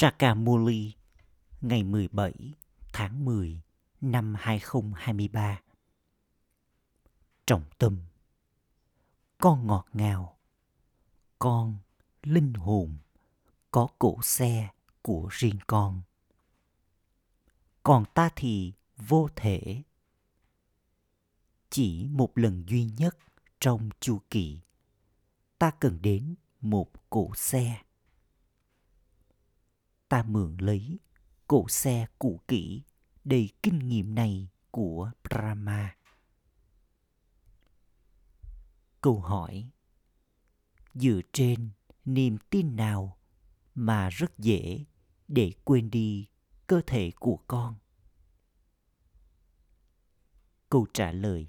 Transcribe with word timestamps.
Sakamuli, 0.00 0.94
ngày 1.60 1.82
17 1.82 2.54
tháng 2.92 3.24
10 3.24 3.60
năm 4.00 4.34
2023 4.38 5.60
Trọng 7.46 7.64
tâm, 7.78 7.98
Con 9.38 9.66
ngọt 9.66 9.86
ngào, 9.92 10.38
Con 11.38 11.78
linh 12.22 12.54
hồn 12.54 12.98
có 13.70 13.88
cổ 13.98 14.18
xe 14.22 14.68
của 15.02 15.28
riêng 15.30 15.58
con. 15.66 16.02
Còn 17.82 18.04
ta 18.14 18.30
thì 18.36 18.72
vô 18.96 19.28
thể. 19.36 19.82
Chỉ 21.70 22.06
một 22.10 22.38
lần 22.38 22.64
duy 22.68 22.84
nhất 22.84 23.18
trong 23.60 23.90
chu 24.00 24.20
kỳ, 24.30 24.60
ta 25.58 25.70
cần 25.70 25.98
đến 26.02 26.34
một 26.60 27.10
cổ 27.10 27.30
xe 27.34 27.82
ta 30.10 30.22
mượn 30.22 30.56
lấy 30.56 30.98
cổ 31.46 31.68
xe 31.68 32.06
cũ 32.18 32.40
kỹ 32.48 32.82
đầy 33.24 33.50
kinh 33.62 33.78
nghiệm 33.78 34.14
này 34.14 34.48
của 34.70 35.10
Brahma. 35.24 35.96
Câu 39.00 39.20
hỏi 39.20 39.70
Dựa 40.94 41.20
trên 41.32 41.70
niềm 42.04 42.38
tin 42.50 42.76
nào 42.76 43.18
mà 43.74 44.08
rất 44.08 44.38
dễ 44.38 44.84
để 45.28 45.52
quên 45.64 45.90
đi 45.90 46.28
cơ 46.66 46.80
thể 46.86 47.10
của 47.20 47.38
con? 47.46 47.74
Câu 50.70 50.86
trả 50.92 51.12
lời 51.12 51.46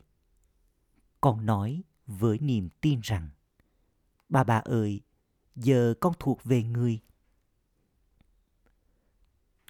Con 1.22 1.46
nói 1.46 1.84
với 2.06 2.40
niềm 2.40 2.70
tin 2.82 3.00
rằng 3.04 3.30
bà 4.30 4.44
bà 4.44 4.58
ơi, 4.58 5.02
giờ 5.56 5.94
con 6.00 6.14
thuộc 6.20 6.44
về 6.44 6.64
người 6.64 7.00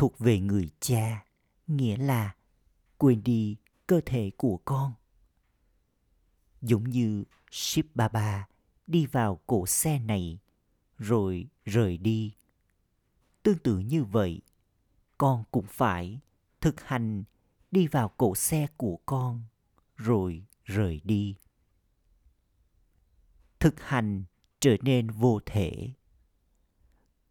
thuộc 0.01 0.19
về 0.19 0.39
người 0.39 0.69
cha, 0.79 1.25
nghĩa 1.67 1.97
là 1.97 2.35
quên 2.97 3.23
đi 3.23 3.55
cơ 3.87 4.01
thể 4.05 4.31
của 4.37 4.59
con. 4.65 4.93
Giống 6.61 6.83
như 6.83 7.23
ship 7.51 7.95
baba 7.95 8.47
đi 8.87 9.05
vào 9.05 9.39
cổ 9.47 9.65
xe 9.65 9.99
này, 9.99 10.39
rồi 10.97 11.47
rời 11.65 11.97
đi. 11.97 12.35
Tương 13.43 13.57
tự 13.57 13.77
như 13.77 14.03
vậy, 14.03 14.41
con 15.17 15.43
cũng 15.51 15.65
phải 15.69 16.19
thực 16.61 16.81
hành 16.81 17.23
đi 17.71 17.87
vào 17.87 18.09
cổ 18.09 18.35
xe 18.35 18.67
của 18.77 18.99
con, 19.05 19.43
rồi 19.95 20.45
rời 20.65 21.01
đi. 21.03 21.35
Thực 23.59 23.81
hành 23.81 24.23
trở 24.59 24.75
nên 24.81 25.09
vô 25.09 25.39
thể. 25.45 25.89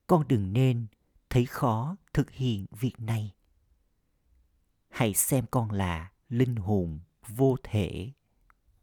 Con 0.06 0.28
đừng 0.28 0.52
nên 0.52 0.86
thấy 1.30 1.46
khó 1.46 1.96
thực 2.14 2.30
hiện 2.30 2.66
việc 2.70 3.00
này. 3.00 3.34
Hãy 4.88 5.14
xem 5.14 5.44
con 5.50 5.70
là 5.70 6.10
linh 6.28 6.56
hồn 6.56 7.00
vô 7.28 7.56
thể 7.62 8.12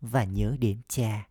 và 0.02 0.24
nhớ 0.24 0.56
đến 0.60 0.82
cha. 0.88 1.28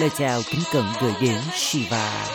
Lời 0.00 0.10
chào 0.18 0.40
kính 0.50 0.60
cẩn 0.72 0.84
gửi 1.00 1.12
đến 1.20 1.38
Shiva. 1.54 2.26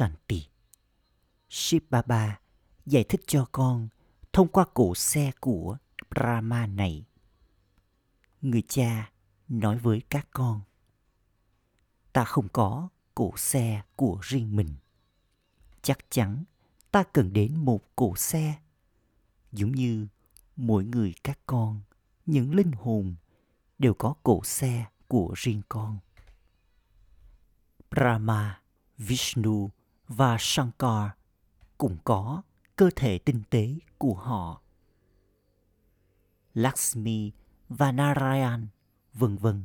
Shanti. 0.00 0.48
Shiv 1.48 1.82
Baba 1.90 2.40
giải 2.86 3.04
thích 3.04 3.20
cho 3.26 3.46
con 3.52 3.88
thông 4.32 4.48
qua 4.48 4.64
cổ 4.74 4.94
xe 4.94 5.30
của 5.40 5.76
Brahma 6.10 6.66
này. 6.66 7.04
Người 8.40 8.62
cha 8.68 9.10
nói 9.48 9.78
với 9.78 10.02
các 10.08 10.28
con, 10.30 10.60
ta 12.12 12.24
không 12.24 12.48
có 12.48 12.88
cổ 13.14 13.32
xe 13.36 13.82
của 13.96 14.18
riêng 14.22 14.56
mình. 14.56 14.74
Chắc 15.82 15.98
chắn 16.10 16.44
ta 16.90 17.02
cần 17.02 17.32
đến 17.32 17.64
một 17.64 17.96
cổ 17.96 18.16
xe, 18.16 18.54
giống 19.52 19.72
như 19.72 20.06
mỗi 20.56 20.84
người 20.84 21.14
các 21.24 21.38
con, 21.46 21.80
những 22.26 22.54
linh 22.54 22.72
hồn 22.72 23.14
đều 23.78 23.94
có 23.94 24.14
cổ 24.22 24.44
xe 24.44 24.86
của 25.08 25.32
riêng 25.36 25.62
con. 25.68 25.98
Brahma, 27.90 28.60
Vishnu 28.98 29.70
và 30.10 30.36
Shankar 30.38 31.10
cũng 31.78 31.96
có 32.04 32.42
cơ 32.76 32.90
thể 32.96 33.18
tinh 33.18 33.42
tế 33.50 33.74
của 33.98 34.14
họ. 34.14 34.62
Lakshmi 36.54 37.32
và 37.68 37.92
Narayan, 37.92 38.68
vân 39.14 39.36
vân, 39.36 39.64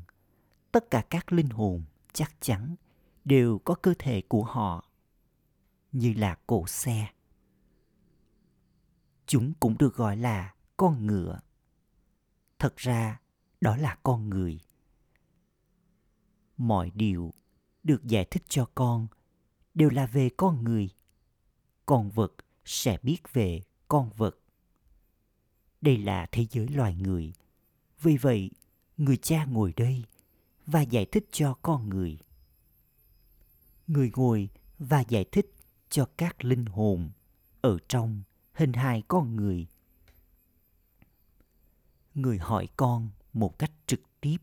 tất 0.72 0.92
cả 0.92 1.06
các 1.10 1.34
linh 1.34 1.50
hồn 1.50 1.84
chắc 2.14 2.36
chắn 2.42 2.76
đều 3.26 3.60
có 3.60 3.76
cơ 3.76 3.94
thể 4.00 4.22
của 4.22 4.44
họ 4.44 4.86
như 5.92 6.14
là 6.14 6.38
cổ 6.48 6.68
xe. 6.68 7.08
Chúng 9.26 9.54
cũng 9.60 9.78
được 9.78 9.96
gọi 9.96 10.18
là 10.18 10.54
con 10.78 11.06
ngựa. 11.06 11.40
Thật 12.60 12.78
ra, 12.78 13.22
đó 13.62 13.76
là 13.76 13.98
con 14.04 14.30
người. 14.30 14.60
Mọi 16.58 16.92
điều 16.96 17.34
được 17.84 18.04
giải 18.04 18.26
thích 18.32 18.44
cho 18.48 18.70
con 18.76 19.08
đều 19.76 19.90
là 19.90 20.06
về 20.06 20.30
con 20.38 20.64
người. 20.64 20.90
Con 21.86 22.10
vật 22.10 22.34
sẽ 22.66 22.98
biết 23.04 23.34
về 23.34 23.62
con 23.88 24.10
vật. 24.18 24.40
Đây 25.82 25.98
là 25.98 26.28
thế 26.32 26.46
giới 26.52 26.68
loài 26.68 26.96
người. 26.96 27.34
Vì 28.02 28.18
vậy, 28.18 28.52
người 28.98 29.18
cha 29.18 29.46
ngồi 29.46 29.74
đây 29.76 30.04
và 30.66 30.82
giải 30.82 31.06
thích 31.06 31.26
cho 31.32 31.54
con 31.62 31.90
người. 31.90 32.18
Người 33.88 34.12
ngồi 34.16 34.50
và 34.80 35.04
giải 35.10 35.26
thích 35.32 35.54
cho 35.90 36.06
các 36.18 36.46
linh 36.46 36.66
hồn 36.66 37.10
ở 37.62 37.78
trong 37.88 38.24
hình 38.54 38.74
hài 38.74 39.04
con 39.08 39.36
người. 39.36 39.68
Người 42.14 42.38
hỏi 42.38 42.68
con 42.78 43.10
một 43.34 43.60
cách 43.60 43.72
trực 43.88 44.02
tiếp. 44.22 44.38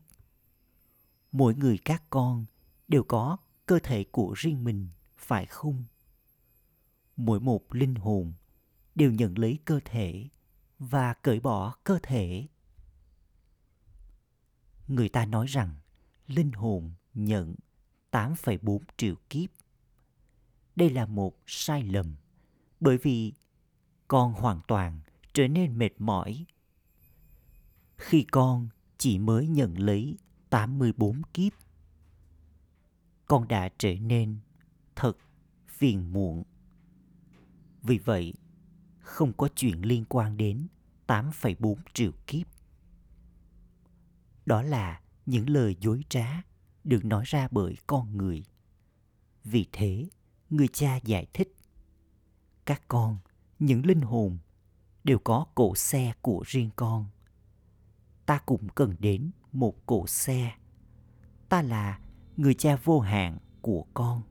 Mỗi 1.31 1.55
người 1.55 1.77
các 1.77 2.03
con 2.09 2.45
đều 2.87 3.03
có 3.03 3.37
cơ 3.65 3.79
thể 3.83 4.03
của 4.03 4.33
riêng 4.37 4.63
mình, 4.63 4.87
phải 5.23 5.45
không? 5.45 5.83
Mỗi 7.17 7.39
một 7.39 7.75
linh 7.75 7.95
hồn 7.95 8.33
đều 8.95 9.11
nhận 9.11 9.37
lấy 9.37 9.59
cơ 9.65 9.79
thể 9.85 10.29
và 10.79 11.13
cởi 11.13 11.39
bỏ 11.39 11.75
cơ 11.83 11.99
thể. 12.03 12.47
Người 14.87 15.09
ta 15.09 15.25
nói 15.25 15.45
rằng 15.47 15.75
linh 16.27 16.51
hồn 16.51 16.91
nhận 17.13 17.55
8,4 18.11 18.79
triệu 18.97 19.15
kiếp. 19.29 19.49
Đây 20.75 20.89
là 20.89 21.05
một 21.05 21.37
sai 21.45 21.83
lầm 21.83 22.15
bởi 22.79 22.97
vì 22.97 23.33
con 24.07 24.33
hoàn 24.33 24.61
toàn 24.67 24.99
trở 25.33 25.47
nên 25.47 25.77
mệt 25.77 25.91
mỏi 25.97 26.45
khi 27.97 28.25
con 28.31 28.69
chỉ 28.97 29.19
mới 29.19 29.47
nhận 29.47 29.79
lấy 29.79 30.17
84 30.49 31.21
kiếp. 31.33 31.53
Con 33.25 33.47
đã 33.47 33.69
trở 33.77 33.93
nên 33.93 34.39
thật 34.95 35.17
phiền 35.67 36.13
muộn. 36.13 36.43
Vì 37.81 37.97
vậy, 37.97 38.33
không 38.99 39.33
có 39.33 39.49
chuyện 39.55 39.81
liên 39.81 40.05
quan 40.09 40.37
đến 40.37 40.67
8,4 41.07 41.75
triệu 41.93 42.11
kiếp. 42.27 42.47
Đó 44.45 44.61
là 44.61 45.01
những 45.25 45.49
lời 45.49 45.75
dối 45.79 46.03
trá 46.09 46.41
được 46.83 47.05
nói 47.05 47.23
ra 47.27 47.47
bởi 47.51 47.77
con 47.87 48.17
người. 48.17 48.43
Vì 49.43 49.65
thế, 49.71 50.09
người 50.49 50.67
cha 50.67 50.99
giải 51.03 51.27
thích 51.33 51.55
các 52.65 52.81
con, 52.87 53.17
những 53.59 53.85
linh 53.85 54.01
hồn 54.01 54.37
đều 55.03 55.19
có 55.19 55.45
cổ 55.55 55.75
xe 55.75 56.13
của 56.21 56.43
riêng 56.45 56.69
con. 56.75 57.05
Ta 58.25 58.39
cũng 58.45 58.69
cần 58.75 58.95
đến 58.99 59.31
một 59.51 59.85
cổ 59.85 60.07
xe. 60.07 60.51
Ta 61.49 61.61
là 61.61 61.99
người 62.37 62.53
cha 62.53 62.75
vô 62.83 62.99
hạn 62.99 63.37
của 63.61 63.85
con. 63.93 64.21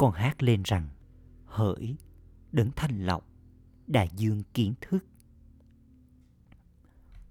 Con 0.00 0.12
hát 0.12 0.42
lên 0.42 0.62
rằng, 0.62 0.88
hỡi, 1.46 1.96
đấng 2.52 2.70
thanh 2.76 3.06
lọc, 3.06 3.24
đại 3.86 4.08
dương 4.16 4.42
kiến 4.54 4.74
thức. 4.80 5.04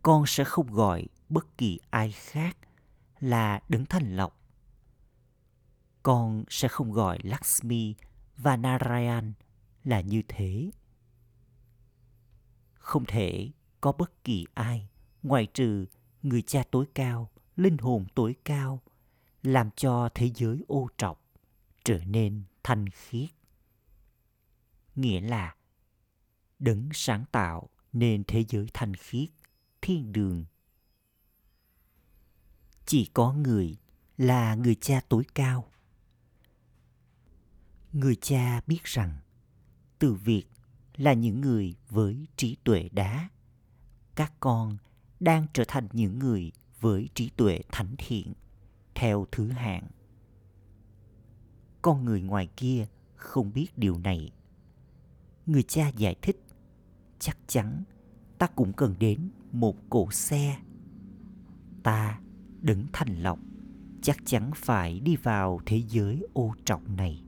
Con 0.01 0.24
sẽ 0.27 0.44
không 0.44 0.71
gọi 0.71 1.07
bất 1.30 1.57
kỳ 1.57 1.80
ai 1.89 2.12
khác 2.12 2.57
là 3.19 3.62
đấng 3.69 3.86
thanh 3.86 4.16
lọc. 4.16 4.39
Con 6.04 6.44
sẽ 6.50 6.68
không 6.68 6.92
gọi 6.92 7.19
Lakshmi 7.24 7.95
và 8.38 8.57
Narayan 8.57 9.33
là 9.83 10.01
như 10.01 10.21
thế. 10.27 10.71
Không 12.74 13.06
thể 13.06 13.51
có 13.81 13.92
bất 13.92 14.24
kỳ 14.24 14.45
ai 14.54 14.89
ngoại 15.24 15.45
trừ 15.45 15.86
người 16.24 16.42
cha 16.42 16.63
tối 16.71 16.86
cao, 16.94 17.30
linh 17.56 17.77
hồn 17.77 18.06
tối 18.16 18.36
cao, 18.45 18.81
làm 19.44 19.69
cho 19.75 20.10
thế 20.13 20.31
giới 20.36 20.63
ô 20.68 20.88
trọc 20.98 21.21
trở 21.83 22.00
nên 22.06 22.44
thanh 22.63 22.89
khiết. 22.89 23.29
Nghĩa 24.95 25.21
là 25.21 25.56
đấng 26.59 26.89
sáng 26.94 27.25
tạo 27.31 27.69
nên 27.94 28.23
thế 28.27 28.45
giới 28.50 28.67
thanh 28.73 28.95
khiết, 28.95 29.29
thiên 29.81 30.13
đường. 30.13 30.45
Chỉ 32.85 33.06
có 33.13 33.33
người 33.33 33.77
là 34.17 34.56
người 34.56 34.75
cha 34.75 35.01
tối 35.09 35.23
cao. 35.35 35.71
Người 37.94 38.15
cha 38.15 38.61
biết 38.67 38.83
rằng 38.83 39.17
từ 40.00 40.13
việc 40.13 40.45
là 40.95 41.13
những 41.13 41.41
người 41.41 41.75
với 41.89 42.27
trí 42.35 42.57
tuệ 42.63 42.89
đá 42.91 43.29
các 44.15 44.33
con 44.39 44.77
đang 45.19 45.47
trở 45.53 45.63
thành 45.67 45.88
những 45.94 46.19
người 46.19 46.51
với 46.79 47.09
trí 47.13 47.29
tuệ 47.29 47.61
thánh 47.71 47.95
thiện 47.97 48.33
theo 48.95 49.27
thứ 49.31 49.51
hạng 49.51 49.83
con 51.81 52.06
người 52.06 52.22
ngoài 52.22 52.50
kia 52.58 52.88
không 53.16 53.54
biết 53.54 53.78
điều 53.78 53.98
này. 53.98 54.31
Người 55.46 55.64
cha 55.64 55.88
giải 55.88 56.16
thích, 56.22 56.44
chắc 57.20 57.38
chắn 57.48 57.84
ta 58.38 58.48
cũng 58.48 58.74
cần 58.74 58.96
đến 59.00 59.30
một 59.52 59.76
cổ 59.90 60.12
xe. 60.12 60.60
Ta 61.84 62.22
đứng 62.62 62.86
thành 62.94 63.24
lọc, 63.24 63.40
chắc 64.02 64.18
chắn 64.26 64.52
phải 64.56 65.00
đi 65.00 65.16
vào 65.16 65.60
thế 65.66 65.84
giới 65.88 66.24
ô 66.34 66.54
trọng 66.66 66.96
này. 66.96 67.24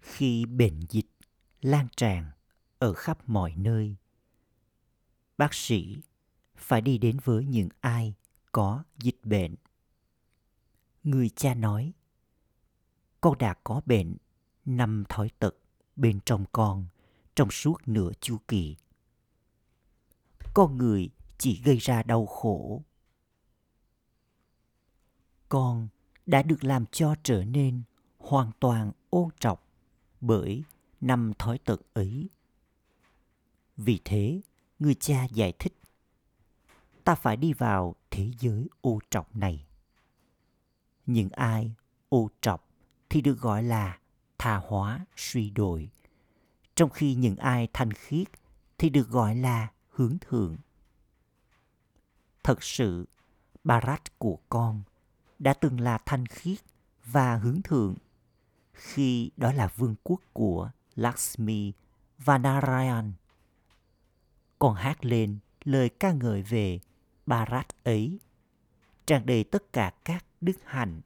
Khi 0.00 0.46
bệnh 0.46 0.80
dịch 0.88 1.06
lan 1.60 1.86
tràn 1.96 2.30
ở 2.78 2.92
khắp 2.92 3.28
mọi 3.28 3.54
nơi, 3.56 3.96
bác 5.38 5.54
sĩ 5.54 5.96
phải 6.56 6.80
đi 6.80 6.98
đến 6.98 7.16
với 7.24 7.44
những 7.44 7.68
ai 7.80 8.14
có 8.52 8.84
dịch 8.98 9.20
bệnh 9.24 9.54
người 11.04 11.28
cha 11.28 11.54
nói, 11.54 11.92
con 13.20 13.38
đã 13.38 13.54
có 13.64 13.80
bệnh 13.86 14.16
năm 14.64 15.04
thói 15.08 15.30
tật 15.38 15.56
bên 15.96 16.20
trong 16.26 16.44
con 16.52 16.86
trong 17.34 17.50
suốt 17.50 17.76
nửa 17.86 18.12
chu 18.20 18.38
kỳ. 18.48 18.76
Con 20.54 20.76
người 20.76 21.10
chỉ 21.38 21.62
gây 21.64 21.76
ra 21.76 22.02
đau 22.02 22.26
khổ. 22.26 22.82
Con 25.48 25.88
đã 26.26 26.42
được 26.42 26.64
làm 26.64 26.86
cho 26.86 27.14
trở 27.22 27.44
nên 27.44 27.82
hoàn 28.18 28.50
toàn 28.60 28.92
ôn 29.10 29.28
trọc 29.40 29.68
bởi 30.20 30.64
năm 31.00 31.32
thói 31.38 31.58
tật 31.58 31.80
ấy. 31.92 32.28
Vì 33.76 34.00
thế, 34.04 34.40
người 34.78 34.94
cha 34.94 35.24
giải 35.24 35.52
thích, 35.58 35.80
ta 37.04 37.14
phải 37.14 37.36
đi 37.36 37.52
vào 37.52 37.94
thế 38.10 38.30
giới 38.40 38.68
ô 38.80 38.98
trọc 39.10 39.36
này 39.36 39.66
những 41.06 41.28
ai 41.30 41.72
ô 42.08 42.30
trọc 42.40 42.68
thì 43.10 43.20
được 43.20 43.40
gọi 43.40 43.62
là 43.62 43.98
tha 44.38 44.56
hóa 44.56 45.06
suy 45.16 45.50
đồi, 45.50 45.90
trong 46.74 46.90
khi 46.90 47.14
những 47.14 47.36
ai 47.36 47.68
thanh 47.72 47.92
khiết 47.92 48.28
thì 48.78 48.90
được 48.90 49.08
gọi 49.08 49.34
là 49.34 49.68
hướng 49.90 50.18
thượng. 50.20 50.56
Thật 52.42 52.62
sự 52.62 53.08
barat 53.64 54.18
của 54.18 54.38
con 54.48 54.82
đã 55.38 55.54
từng 55.54 55.80
là 55.80 55.98
thanh 56.06 56.26
khiết 56.26 56.58
và 57.04 57.36
hướng 57.36 57.62
thượng. 57.62 57.94
Khi 58.72 59.30
đó 59.36 59.52
là 59.52 59.68
vương 59.76 59.94
quốc 60.02 60.20
của 60.32 60.70
Lakshmi 60.94 61.72
và 62.18 62.38
Narayan. 62.38 63.12
Con 64.58 64.74
hát 64.74 65.04
lên 65.04 65.38
lời 65.64 65.88
ca 65.88 66.12
ngợi 66.12 66.42
về 66.42 66.80
Barat 67.26 67.66
ấy, 67.84 68.18
tràn 69.06 69.26
đầy 69.26 69.44
tất 69.44 69.72
cả 69.72 69.92
các 70.04 70.24
đức 70.40 70.56
hạnh. 70.64 71.00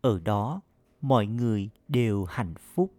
Ở 0.00 0.18
đó, 0.18 0.60
mọi 1.00 1.26
người 1.26 1.70
đều 1.88 2.24
hạnh 2.24 2.54
phúc. 2.54 2.94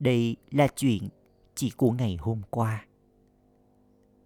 Đây 0.00 0.36
là 0.50 0.68
chuyện 0.76 1.08
chỉ 1.54 1.70
của 1.70 1.90
ngày 1.90 2.16
hôm 2.16 2.42
qua. 2.50 2.86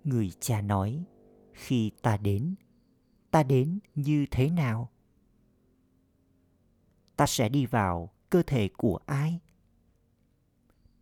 Người 0.05 0.33
cha 0.41 0.61
nói, 0.61 1.05
khi 1.53 1.91
ta 2.03 2.17
đến, 2.17 2.55
ta 3.31 3.43
đến 3.43 3.79
như 3.95 4.27
thế 4.31 4.51
nào? 4.51 4.91
Ta 7.17 7.27
sẽ 7.27 7.49
đi 7.49 7.67
vào 7.67 8.11
cơ 8.31 8.43
thể 8.47 8.69
của 8.77 8.99
ai? 9.07 9.41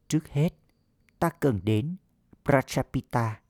Trước 0.09 0.29
hết, 0.29 0.55
ta 1.19 1.31
cần 1.41 1.61
đến 1.65 1.97
Prachapita. 2.45 3.41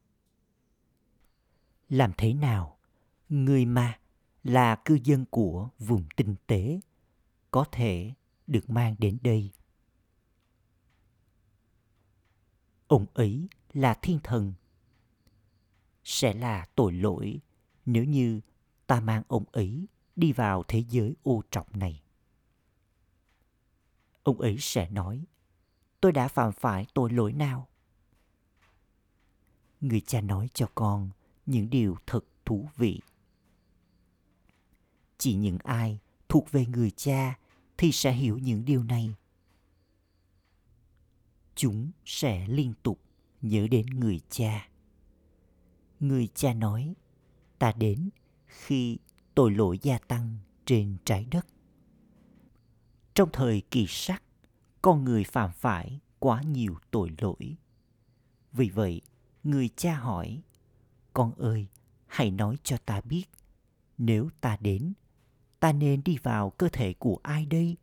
làm 1.88 2.12
thế 2.18 2.34
nào 2.34 2.79
người 3.30 3.64
mà 3.64 3.98
là 4.44 4.76
cư 4.84 4.98
dân 5.04 5.24
của 5.30 5.68
vùng 5.78 6.04
tinh 6.16 6.34
tế 6.46 6.80
có 7.50 7.64
thể 7.72 8.12
được 8.46 8.70
mang 8.70 8.94
đến 8.98 9.18
đây. 9.22 9.50
Ông 12.86 13.06
ấy 13.14 13.48
là 13.72 13.94
thiên 13.94 14.18
thần, 14.22 14.52
sẽ 16.04 16.34
là 16.34 16.66
tội 16.74 16.92
lỗi 16.92 17.40
nếu 17.86 18.04
như 18.04 18.40
ta 18.86 19.00
mang 19.00 19.22
ông 19.28 19.44
ấy 19.52 19.86
đi 20.16 20.32
vào 20.32 20.62
thế 20.68 20.84
giới 20.90 21.16
ô 21.22 21.42
trọng 21.50 21.66
này. 21.72 22.02
Ông 24.22 24.40
ấy 24.40 24.56
sẽ 24.58 24.90
nói, 24.90 25.24
tôi 26.00 26.12
đã 26.12 26.28
phạm 26.28 26.52
phải 26.52 26.86
tội 26.94 27.10
lỗi 27.10 27.32
nào? 27.32 27.68
Người 29.80 30.00
cha 30.00 30.20
nói 30.20 30.48
cho 30.54 30.66
con 30.74 31.10
những 31.46 31.70
điều 31.70 31.96
thật 32.06 32.24
thú 32.44 32.68
vị 32.76 33.00
chỉ 35.20 35.34
những 35.34 35.58
ai 35.64 35.98
thuộc 36.28 36.52
về 36.52 36.66
người 36.66 36.90
cha 36.90 37.38
thì 37.78 37.92
sẽ 37.92 38.12
hiểu 38.12 38.38
những 38.38 38.64
điều 38.64 38.82
này. 38.84 39.14
Chúng 41.54 41.90
sẽ 42.04 42.48
liên 42.48 42.74
tục 42.82 43.00
nhớ 43.42 43.66
đến 43.70 43.86
người 43.86 44.20
cha. 44.30 44.68
Người 46.00 46.28
cha 46.34 46.54
nói, 46.54 46.94
ta 47.58 47.72
đến 47.72 48.10
khi 48.46 48.98
tội 49.34 49.50
lỗi 49.50 49.78
gia 49.82 49.98
tăng 49.98 50.38
trên 50.64 50.96
trái 51.04 51.26
đất. 51.30 51.46
Trong 53.14 53.28
thời 53.32 53.62
kỳ 53.70 53.86
sắc 53.88 54.22
con 54.82 55.04
người 55.04 55.24
phạm 55.24 55.50
phải 55.52 56.00
quá 56.18 56.42
nhiều 56.42 56.76
tội 56.90 57.10
lỗi. 57.18 57.56
Vì 58.52 58.68
vậy, 58.68 59.00
người 59.44 59.68
cha 59.76 59.94
hỏi, 59.94 60.42
con 61.12 61.34
ơi, 61.34 61.66
hãy 62.06 62.30
nói 62.30 62.56
cho 62.62 62.76
ta 62.76 63.00
biết, 63.00 63.24
nếu 63.98 64.28
ta 64.40 64.56
đến 64.60 64.92
ta 65.60 65.72
nên 65.72 66.02
đi 66.04 66.18
vào 66.22 66.50
cơ 66.50 66.68
thể 66.72 66.94
của 66.94 67.18
ai 67.22 67.46
đây? 67.46 67.76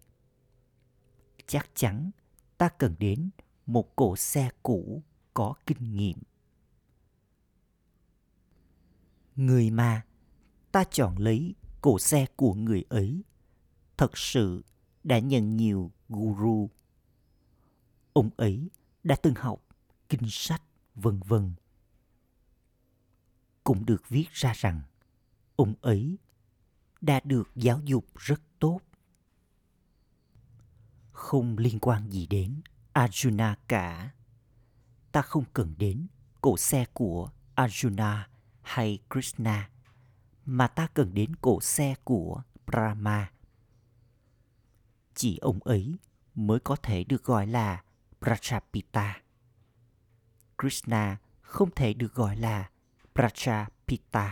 Chắc 1.48 1.70
chắn 1.74 2.12
ta 2.58 2.70
cần 2.70 2.96
đến 3.00 3.30
một 3.66 3.96
cỗ 3.96 4.16
xe 4.16 4.50
cũ 4.64 5.04
có 5.34 5.54
kinh 5.66 5.96
nghiệm. 5.96 6.18
Người 9.36 9.72
mà 9.72 10.06
ta 10.72 10.84
chọn 10.84 11.16
lấy 11.18 11.56
cỗ 11.82 12.00
xe 12.00 12.26
của 12.36 12.54
người 12.54 12.84
ấy 12.90 13.24
thật 13.98 14.18
sự 14.18 14.64
đã 15.04 15.20
nhận 15.20 15.58
nhiều 15.58 15.92
guru. 16.10 16.70
Ông 18.14 18.30
ấy 18.38 18.70
đã 19.04 19.16
từng 19.16 19.36
học 19.36 19.66
kinh 20.10 20.30
sách, 20.30 20.64
vân 20.96 21.20
vân. 21.20 21.54
Cũng 23.64 23.86
được 23.86 24.10
viết 24.10 24.32
ra 24.32 24.54
rằng 24.56 24.82
ông 25.56 25.74
ấy 25.82 26.18
đã 27.02 27.20
được 27.24 27.50
giáo 27.56 27.82
dục 27.84 28.06
rất 28.16 28.42
tốt. 28.60 28.80
Không 31.12 31.58
liên 31.58 31.80
quan 31.80 32.10
gì 32.10 32.28
đến 32.28 32.62
arjuna 32.94 33.56
cả. 33.68 34.12
Ta 35.12 35.22
không 35.22 35.44
cần 35.54 35.76
đến 35.78 36.08
cổ 36.42 36.58
xe 36.58 36.86
của 36.94 37.30
arjuna 37.56 38.24
hay 38.62 39.00
krishna, 39.10 39.70
mà 40.46 40.68
ta 40.68 40.88
cần 40.94 41.14
đến 41.14 41.36
cổ 41.36 41.62
xe 41.62 41.96
của 42.04 42.42
brahma. 42.66 43.32
Chỉ 45.14 45.38
ông 45.38 45.60
ấy 45.60 45.96
mới 46.36 46.60
có 46.60 46.76
thể 46.76 47.04
được 47.04 47.24
gọi 47.24 47.48
là 47.48 47.84
prajapita 48.22 49.14
krishna 50.58 51.18
không 51.42 51.70
thể 51.76 51.94
được 51.94 52.14
gọi 52.14 52.36
là 52.36 52.70
prajapita 53.16 54.32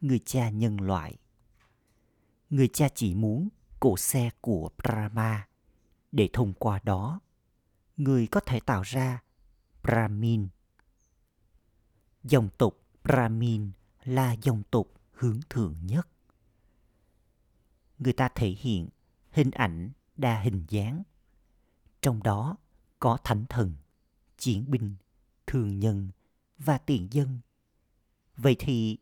người 0.00 0.18
cha 0.24 0.50
nhân 0.50 0.80
loại 0.80 1.16
người 2.50 2.68
cha 2.68 2.88
chỉ 2.94 3.14
muốn 3.14 3.48
cổ 3.80 3.96
xe 3.96 4.30
của 4.40 4.70
Brahma 4.78 5.48
để 6.12 6.28
thông 6.32 6.52
qua 6.52 6.80
đó 6.84 7.20
người 7.96 8.26
có 8.26 8.40
thể 8.40 8.60
tạo 8.60 8.82
ra 8.82 9.22
Brahmin. 9.82 10.48
Dòng 12.24 12.48
tộc 12.58 12.74
Brahmin 13.04 13.70
là 14.04 14.32
dòng 14.32 14.62
tộc 14.70 14.86
hướng 15.12 15.40
thượng 15.50 15.74
nhất. 15.82 16.08
Người 17.98 18.12
ta 18.12 18.28
thể 18.34 18.48
hiện 18.48 18.88
hình 19.30 19.50
ảnh 19.50 19.90
đa 20.16 20.40
hình 20.40 20.64
dáng. 20.68 21.02
Trong 22.02 22.22
đó 22.22 22.56
có 22.98 23.18
thánh 23.24 23.44
thần, 23.48 23.74
chiến 24.38 24.64
binh, 24.70 24.94
thường 25.46 25.78
nhân 25.78 26.10
và 26.58 26.78
tiền 26.78 27.08
dân. 27.10 27.40
Vậy 28.36 28.56
thì 28.58 28.98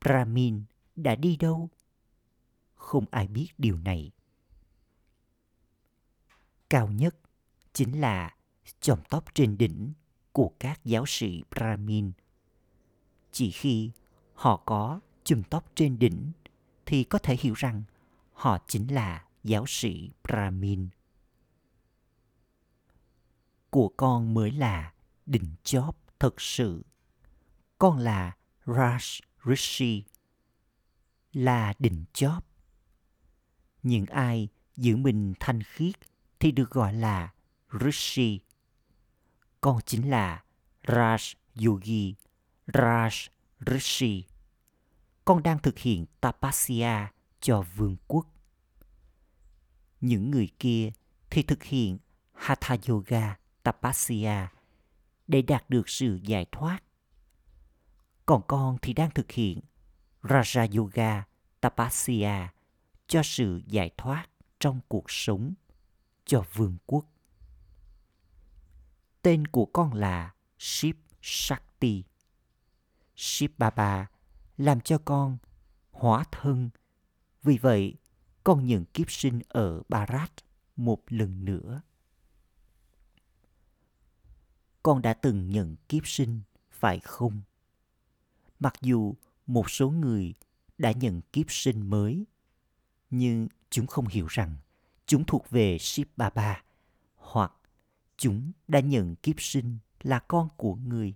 Brahmin 0.00 0.64
đã 0.96 1.14
đi 1.14 1.36
đâu? 1.36 1.70
Không 2.84 3.04
ai 3.10 3.28
biết 3.28 3.48
điều 3.58 3.78
này. 3.78 4.10
Cao 6.70 6.88
nhất 6.88 7.16
chính 7.72 8.00
là 8.00 8.36
chòm 8.80 8.98
tóc 9.10 9.24
trên 9.34 9.58
đỉnh 9.58 9.92
của 10.32 10.52
các 10.60 10.84
giáo 10.84 11.04
sĩ 11.06 11.42
Brahmin. 11.50 12.12
Chỉ 13.32 13.50
khi 13.50 13.90
họ 14.34 14.56
có 14.56 15.00
chùm 15.24 15.42
tóc 15.42 15.72
trên 15.74 15.98
đỉnh 15.98 16.32
thì 16.86 17.04
có 17.04 17.18
thể 17.18 17.36
hiểu 17.40 17.54
rằng 17.54 17.82
họ 18.32 18.58
chính 18.68 18.94
là 18.94 19.24
giáo 19.44 19.64
sĩ 19.66 20.10
Brahmin. 20.24 20.88
Của 23.70 23.92
con 23.96 24.34
mới 24.34 24.50
là 24.50 24.92
đỉnh 25.26 25.54
chóp 25.62 25.96
thật 26.18 26.40
sự. 26.40 26.84
Con 27.78 27.98
là 27.98 28.36
Raj 28.64 29.20
Rishi, 29.44 30.04
là 31.32 31.74
đỉnh 31.78 32.04
chóp 32.12 32.53
những 33.84 34.06
ai 34.06 34.48
giữ 34.76 34.96
mình 34.96 35.34
thanh 35.40 35.62
khiết 35.62 35.94
thì 36.40 36.52
được 36.52 36.70
gọi 36.70 36.92
là 36.94 37.32
Rishi. 37.80 38.40
Con 39.60 39.78
chính 39.86 40.10
là 40.10 40.42
Raj 40.82 41.34
Yogi, 41.66 42.14
Raj 42.66 43.28
Rishi. 43.66 44.24
Con 45.24 45.42
đang 45.42 45.58
thực 45.58 45.78
hiện 45.78 46.06
Tapasya 46.20 47.12
cho 47.40 47.64
vương 47.76 47.96
quốc. 48.08 48.26
Những 50.00 50.30
người 50.30 50.48
kia 50.58 50.90
thì 51.30 51.42
thực 51.42 51.62
hiện 51.62 51.98
Hatha 52.32 52.76
Yoga 52.88 53.36
Tapasya 53.62 54.48
để 55.26 55.42
đạt 55.42 55.70
được 55.70 55.88
sự 55.88 56.18
giải 56.22 56.46
thoát. 56.52 56.78
Còn 58.26 58.42
con 58.46 58.76
thì 58.82 58.92
đang 58.92 59.10
thực 59.10 59.32
hiện 59.32 59.60
Raja 60.22 60.78
Yoga 60.78 61.24
Tapasya 61.60 62.53
cho 63.06 63.22
sự 63.22 63.60
giải 63.66 63.90
thoát 63.96 64.26
trong 64.60 64.80
cuộc 64.88 65.04
sống 65.08 65.54
cho 66.24 66.44
vương 66.54 66.76
quốc. 66.86 67.04
Tên 69.22 69.46
của 69.46 69.66
con 69.66 69.94
là 69.94 70.34
Ship 70.58 70.96
Shakti. 71.22 72.04
Ship 73.16 73.58
Baba 73.58 74.06
làm 74.56 74.80
cho 74.80 74.98
con 75.04 75.38
hóa 75.90 76.24
thân. 76.32 76.70
Vì 77.42 77.58
vậy, 77.58 77.94
con 78.44 78.66
nhận 78.66 78.84
kiếp 78.84 79.10
sinh 79.10 79.40
ở 79.48 79.82
Bharat 79.88 80.32
một 80.76 81.02
lần 81.08 81.44
nữa. 81.44 81.82
Con 84.82 85.02
đã 85.02 85.14
từng 85.14 85.50
nhận 85.50 85.76
kiếp 85.88 86.06
sinh, 86.06 86.40
phải 86.70 87.00
không? 87.00 87.42
Mặc 88.60 88.74
dù 88.80 89.14
một 89.46 89.70
số 89.70 89.90
người 89.90 90.34
đã 90.78 90.92
nhận 90.92 91.20
kiếp 91.32 91.46
sinh 91.48 91.90
mới 91.90 92.24
nhưng 93.18 93.48
chúng 93.70 93.86
không 93.86 94.06
hiểu 94.06 94.26
rằng 94.26 94.56
chúng 95.06 95.24
thuộc 95.24 95.50
về 95.50 95.78
Shiv 95.78 96.08
Baba 96.16 96.62
hoặc 97.14 97.52
chúng 98.16 98.52
đã 98.68 98.80
nhận 98.80 99.16
kiếp 99.16 99.40
sinh 99.40 99.78
là 100.02 100.18
con 100.18 100.48
của 100.56 100.74
người. 100.74 101.14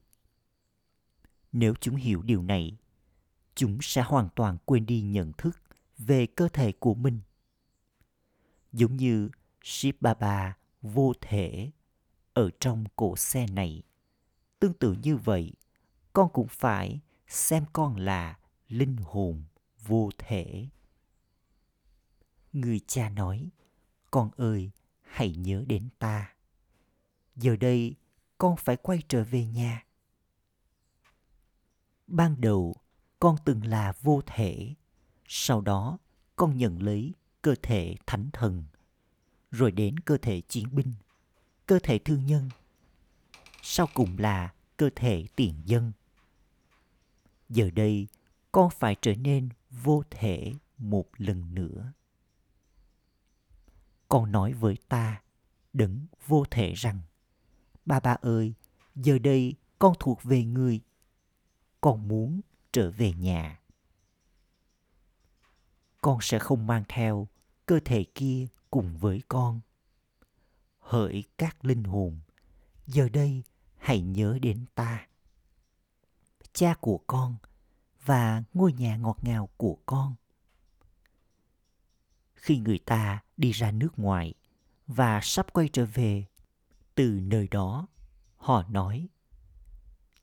Nếu 1.52 1.74
chúng 1.80 1.96
hiểu 1.96 2.22
điều 2.22 2.42
này, 2.42 2.76
chúng 3.54 3.78
sẽ 3.82 4.02
hoàn 4.02 4.28
toàn 4.34 4.58
quên 4.64 4.86
đi 4.86 5.00
nhận 5.02 5.32
thức 5.32 5.62
về 5.98 6.26
cơ 6.26 6.48
thể 6.48 6.72
của 6.72 6.94
mình. 6.94 7.20
Giống 8.72 8.96
như 8.96 9.30
Shiv 9.62 9.94
Baba 10.00 10.56
vô 10.82 11.12
thể 11.20 11.70
ở 12.34 12.50
trong 12.60 12.84
cổ 12.96 13.16
xe 13.16 13.46
này. 13.46 13.82
Tương 14.58 14.74
tự 14.74 14.96
như 15.02 15.16
vậy, 15.16 15.52
con 16.12 16.32
cũng 16.32 16.48
phải 16.48 17.00
xem 17.26 17.64
con 17.72 17.96
là 17.96 18.38
linh 18.68 18.96
hồn 18.96 19.42
vô 19.86 20.10
thể 20.18 20.68
người 22.60 22.80
cha 22.86 23.08
nói, 23.08 23.50
con 24.10 24.30
ơi, 24.36 24.70
hãy 25.02 25.34
nhớ 25.34 25.64
đến 25.66 25.88
ta. 25.98 26.34
Giờ 27.36 27.56
đây 27.56 27.94
con 28.38 28.56
phải 28.56 28.76
quay 28.76 29.02
trở 29.08 29.24
về 29.24 29.46
nhà. 29.46 29.84
Ban 32.06 32.40
đầu, 32.40 32.76
con 33.18 33.36
từng 33.44 33.64
là 33.64 33.92
vô 34.00 34.20
thể. 34.26 34.74
Sau 35.26 35.60
đó, 35.60 35.98
con 36.36 36.58
nhận 36.58 36.82
lấy 36.82 37.12
cơ 37.42 37.54
thể 37.62 37.96
thánh 38.06 38.30
thần, 38.32 38.64
rồi 39.50 39.72
đến 39.72 39.98
cơ 40.00 40.18
thể 40.22 40.40
chiến 40.40 40.74
binh, 40.74 40.94
cơ 41.66 41.78
thể 41.82 41.98
thương 41.98 42.26
nhân, 42.26 42.48
sau 43.62 43.88
cùng 43.94 44.18
là 44.18 44.54
cơ 44.76 44.90
thể 44.96 45.26
tiền 45.36 45.54
dân. 45.64 45.92
Giờ 47.48 47.70
đây, 47.70 48.08
con 48.52 48.70
phải 48.70 48.96
trở 49.02 49.14
nên 49.14 49.48
vô 49.70 50.02
thể 50.10 50.52
một 50.78 51.08
lần 51.16 51.54
nữa 51.54 51.92
con 54.08 54.32
nói 54.32 54.52
với 54.52 54.76
ta, 54.88 55.22
đấng 55.72 56.06
vô 56.26 56.44
thể 56.50 56.72
rằng, 56.72 57.00
ba 57.86 58.00
ba 58.00 58.16
ơi, 58.20 58.54
giờ 58.94 59.18
đây 59.18 59.54
con 59.78 59.94
thuộc 59.98 60.22
về 60.22 60.44
người. 60.44 60.80
Con 61.80 62.08
muốn 62.08 62.40
trở 62.72 62.90
về 62.90 63.12
nhà. 63.12 63.60
Con 66.02 66.18
sẽ 66.20 66.38
không 66.38 66.66
mang 66.66 66.84
theo 66.88 67.28
cơ 67.66 67.80
thể 67.84 68.04
kia 68.14 68.46
cùng 68.70 68.98
với 68.98 69.22
con. 69.28 69.60
Hỡi 70.78 71.24
các 71.38 71.64
linh 71.64 71.84
hồn, 71.84 72.20
giờ 72.86 73.08
đây 73.08 73.42
hãy 73.76 74.00
nhớ 74.00 74.38
đến 74.42 74.64
ta. 74.74 75.06
Cha 76.52 76.74
của 76.80 77.00
con 77.06 77.36
và 78.04 78.42
ngôi 78.54 78.72
nhà 78.72 78.96
ngọt 78.96 79.18
ngào 79.22 79.48
của 79.56 79.78
con 79.86 80.14
khi 82.38 82.58
người 82.58 82.78
ta 82.78 83.22
đi 83.36 83.50
ra 83.52 83.70
nước 83.70 83.98
ngoài 83.98 84.34
và 84.86 85.20
sắp 85.22 85.52
quay 85.52 85.68
trở 85.72 85.86
về. 85.86 86.24
Từ 86.94 87.20
nơi 87.22 87.48
đó, 87.50 87.86
họ 88.36 88.62
nói, 88.62 89.08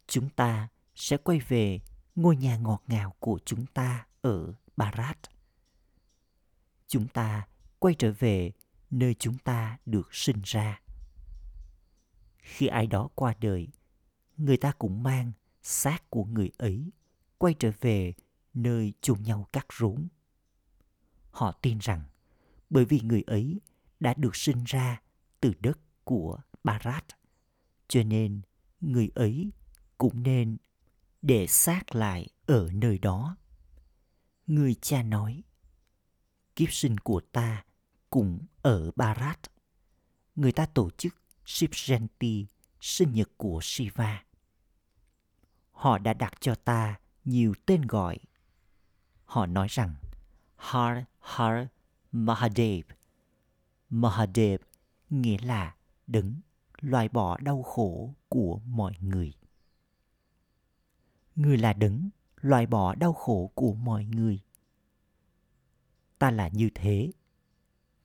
chúng 0.07 0.29
ta 0.29 0.67
sẽ 0.95 1.17
quay 1.17 1.39
về 1.39 1.79
ngôi 2.15 2.35
nhà 2.35 2.57
ngọt 2.57 2.83
ngào 2.87 3.15
của 3.19 3.39
chúng 3.45 3.65
ta 3.65 4.05
ở 4.21 4.53
barat. 4.77 5.17
Chúng 6.87 7.07
ta 7.07 7.47
quay 7.79 7.95
trở 7.99 8.13
về 8.19 8.51
nơi 8.91 9.13
chúng 9.13 9.37
ta 9.37 9.77
được 9.85 10.15
sinh 10.15 10.41
ra. 10.43 10.81
Khi 12.37 12.67
ai 12.67 12.87
đó 12.87 13.09
qua 13.15 13.33
đời, 13.39 13.67
người 14.37 14.57
ta 14.57 14.71
cũng 14.71 15.03
mang 15.03 15.31
xác 15.61 16.09
của 16.09 16.23
người 16.25 16.51
ấy 16.57 16.91
quay 17.37 17.53
trở 17.59 17.71
về 17.81 18.13
nơi 18.53 18.93
chôn 19.01 19.23
nhau 19.23 19.47
cắt 19.53 19.65
rốn 19.79 20.07
họ 21.35 21.51
tin 21.51 21.77
rằng 21.77 22.03
bởi 22.69 22.85
vì 22.85 22.99
người 23.03 23.21
ấy 23.21 23.61
đã 23.99 24.13
được 24.17 24.35
sinh 24.35 24.63
ra 24.63 25.01
từ 25.41 25.53
đất 25.59 25.79
của 26.03 26.39
Barat, 26.63 27.05
cho 27.87 28.03
nên 28.03 28.41
người 28.81 29.09
ấy 29.15 29.51
cũng 29.97 30.23
nên 30.23 30.57
để 31.21 31.47
xác 31.47 31.95
lại 31.95 32.27
ở 32.45 32.69
nơi 32.73 32.97
đó. 32.97 33.37
Người 34.47 34.75
cha 34.81 35.03
nói, 35.03 35.43
kiếp 36.55 36.71
sinh 36.71 36.97
của 36.97 37.21
ta 37.31 37.65
cũng 38.09 38.39
ở 38.61 38.91
Barat. 38.95 39.39
Người 40.35 40.51
ta 40.51 40.65
tổ 40.65 40.89
chức 40.89 41.15
Shiv 41.45 41.71
Jayanti, 41.71 42.45
sinh 42.81 43.13
nhật 43.13 43.29
của 43.37 43.59
Shiva. 43.63 44.23
Họ 45.71 45.97
đã 45.97 46.13
đặt 46.13 46.33
cho 46.39 46.55
ta 46.55 46.99
nhiều 47.25 47.53
tên 47.65 47.81
gọi. 47.81 48.19
Họ 49.25 49.45
nói 49.45 49.67
rằng 49.69 49.95
Har 50.55 51.03
Har 51.25 51.67
Mahadev. 52.11 52.85
Mahadev 53.89 54.61
nghĩa 55.09 55.37
là 55.37 55.75
đứng 56.07 56.39
loại 56.81 57.09
bỏ 57.09 57.37
đau 57.37 57.63
khổ 57.63 58.13
của 58.29 58.59
mọi 58.65 58.93
người. 59.01 59.33
Người 61.35 61.57
là 61.57 61.73
đứng 61.73 62.09
loại 62.35 62.65
bỏ 62.65 62.95
đau 62.95 63.13
khổ 63.13 63.51
của 63.55 63.73
mọi 63.73 64.05
người. 64.05 64.39
Ta 66.19 66.31
là 66.31 66.47
như 66.47 66.69
thế, 66.75 67.11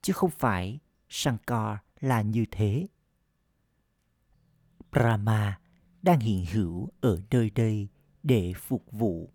chứ 0.03 0.13
không 0.13 0.31
phải 0.31 0.79
Shankar 1.09 1.79
là 2.01 2.23
như 2.23 2.45
thế. 2.51 2.87
Brahma 4.93 5.61
đang 6.03 6.21
hiện 6.21 6.47
hữu 6.53 6.89
ở 7.01 7.21
nơi 7.31 7.51
đây 7.51 7.89
để 8.23 8.53
phục 8.57 8.93
vụ. 8.93 9.33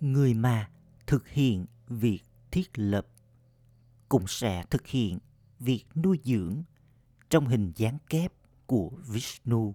Người 0.00 0.34
mà 0.34 0.70
thực 1.06 1.28
hiện 1.28 1.66
việc 1.86 2.22
thiết 2.50 2.78
lập, 2.78 3.06
cũng 4.08 4.26
sẽ 4.26 4.64
thực 4.70 4.86
hiện 4.86 5.18
việc 5.58 5.84
nuôi 5.94 6.20
dưỡng 6.24 6.62
trong 7.30 7.48
hình 7.48 7.72
dáng 7.76 7.98
kép 8.10 8.32
của 8.66 8.90
Vishnu. 9.06 9.74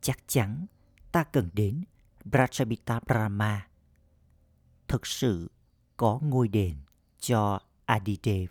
Chắc 0.00 0.18
chắn 0.26 0.66
ta 1.12 1.24
cần 1.24 1.50
đến 1.52 1.84
Prajapita 2.24 3.00
Brahma. 3.06 3.68
Thực 4.88 5.06
sự 5.06 5.50
có 5.96 6.18
ngôi 6.22 6.48
đền 6.48 6.76
cho 7.18 7.60
Adidev. 7.84 8.50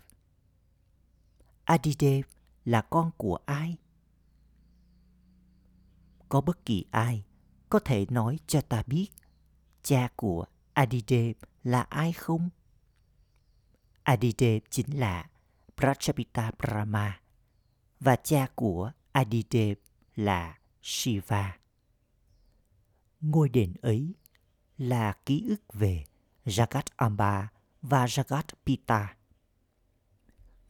Adidev 1.64 2.26
là 2.64 2.82
con 2.82 3.10
của 3.16 3.38
ai? 3.46 3.76
Có 6.28 6.40
bất 6.40 6.64
kỳ 6.64 6.84
ai 6.90 7.24
có 7.68 7.78
thể 7.78 8.06
nói 8.10 8.38
cho 8.46 8.60
ta 8.60 8.82
biết 8.86 9.08
cha 9.84 10.08
của 10.16 10.44
Adidev 10.72 11.36
là 11.62 11.82
ai 11.82 12.12
không? 12.12 12.50
Adidev 14.02 14.62
chính 14.70 14.98
là 14.98 15.30
Prajapita 15.76 16.52
Brahma 16.58 17.20
và 18.00 18.16
cha 18.16 18.46
của 18.54 18.92
Adidev 19.12 19.78
là 20.16 20.58
Shiva. 20.82 21.58
Ngôi 23.20 23.48
đền 23.48 23.74
ấy 23.82 24.14
là 24.78 25.12
ký 25.26 25.44
ức 25.48 25.72
về 25.72 26.04
Jagat 26.44 26.84
Amba 26.96 27.48
và 27.82 28.06
Jagat 28.06 28.42
Pita. 28.66 29.16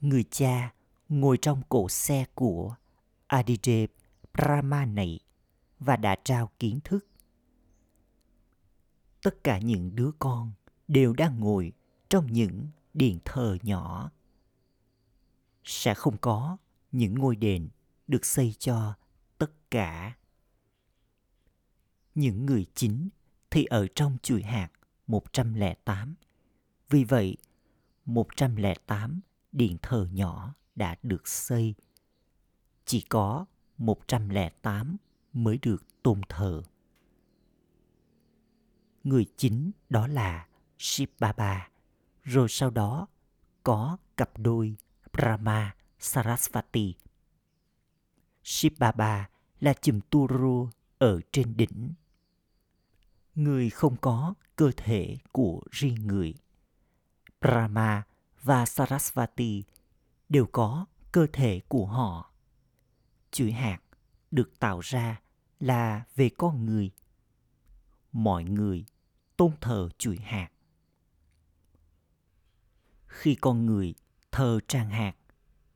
Người 0.00 0.24
cha 0.30 0.72
ngồi 1.08 1.38
trong 1.42 1.62
cổ 1.68 1.88
xe 1.88 2.24
của 2.34 2.74
Adidev 3.26 3.90
Brahma 4.34 4.84
này 4.84 5.20
và 5.78 5.96
đã 5.96 6.16
trao 6.24 6.50
kiến 6.58 6.80
thức 6.84 7.06
tất 9.24 9.44
cả 9.44 9.58
những 9.58 9.96
đứa 9.96 10.10
con 10.18 10.52
đều 10.88 11.12
đang 11.12 11.40
ngồi 11.40 11.72
trong 12.08 12.26
những 12.26 12.68
điện 12.94 13.18
thờ 13.24 13.56
nhỏ 13.62 14.10
sẽ 15.64 15.94
không 15.94 16.16
có 16.18 16.56
những 16.92 17.14
ngôi 17.14 17.36
đền 17.36 17.68
được 18.06 18.24
xây 18.24 18.54
cho 18.58 18.94
tất 19.38 19.50
cả 19.70 20.16
những 22.14 22.46
người 22.46 22.66
chính 22.74 23.08
thì 23.50 23.64
ở 23.64 23.86
trong 23.94 24.16
chuỗi 24.22 24.42
hạt 24.42 24.68
108. 25.06 26.14
Vì 26.88 27.04
vậy, 27.04 27.36
108 28.04 29.20
điện 29.52 29.76
thờ 29.82 30.08
nhỏ 30.12 30.54
đã 30.74 30.96
được 31.02 31.28
xây. 31.28 31.74
Chỉ 32.84 33.00
có 33.00 33.46
108 33.78 34.96
mới 35.32 35.58
được 35.62 36.02
tôn 36.02 36.20
thờ 36.28 36.62
người 39.04 39.26
chính 39.36 39.70
đó 39.88 40.06
là 40.06 40.46
Shiv 40.78 41.08
Baba, 41.18 41.68
rồi 42.22 42.48
sau 42.48 42.70
đó 42.70 43.06
có 43.62 43.96
cặp 44.16 44.38
đôi 44.38 44.76
Brahma 45.12 45.74
Sarasvati. 45.98 46.94
Shiv 48.42 48.72
Baba 48.78 49.28
là 49.60 49.74
chùm 49.74 50.00
Turu 50.10 50.68
ở 50.98 51.20
trên 51.32 51.56
đỉnh. 51.56 51.94
Người 53.34 53.70
không 53.70 53.96
có 53.96 54.34
cơ 54.56 54.70
thể 54.76 55.16
của 55.32 55.62
riêng 55.70 56.06
người. 56.06 56.34
Brahma 57.40 58.02
và 58.42 58.66
Sarasvati 58.66 59.64
đều 60.28 60.46
có 60.52 60.86
cơ 61.12 61.26
thể 61.32 61.60
của 61.68 61.86
họ. 61.86 62.30
Chuỗi 63.30 63.52
hạt 63.52 63.78
được 64.30 64.58
tạo 64.58 64.80
ra 64.80 65.20
là 65.60 66.04
về 66.16 66.28
con 66.28 66.66
người. 66.66 66.90
Mọi 68.12 68.44
người 68.44 68.84
tôn 69.36 69.52
thờ 69.60 69.88
chuỗi 69.98 70.16
hạt. 70.16 70.48
Khi 73.06 73.34
con 73.34 73.66
người 73.66 73.94
thờ 74.32 74.58
tràng 74.68 74.90
hạt 74.90 75.14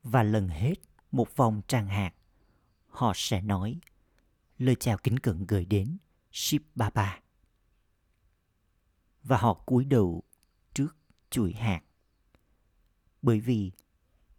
và 0.03 0.23
lần 0.23 0.49
hết 0.49 0.75
một 1.11 1.37
vòng 1.37 1.63
tràng 1.69 1.87
hạt, 1.87 2.15
họ 2.87 3.13
sẽ 3.15 3.41
nói 3.41 3.81
lời 4.59 4.77
chào 4.81 4.99
kính 4.99 5.19
cẩn 5.19 5.47
gửi 5.47 5.65
đến 5.65 5.99
ship 6.33 6.63
Baba. 6.75 7.21
Và 9.23 9.39
họ 9.39 9.55
cúi 9.55 9.85
đầu 9.85 10.23
trước 10.75 10.97
chuỗi 11.31 11.53
hạt. 11.53 11.81
Bởi 13.23 13.41
vì 13.41 13.73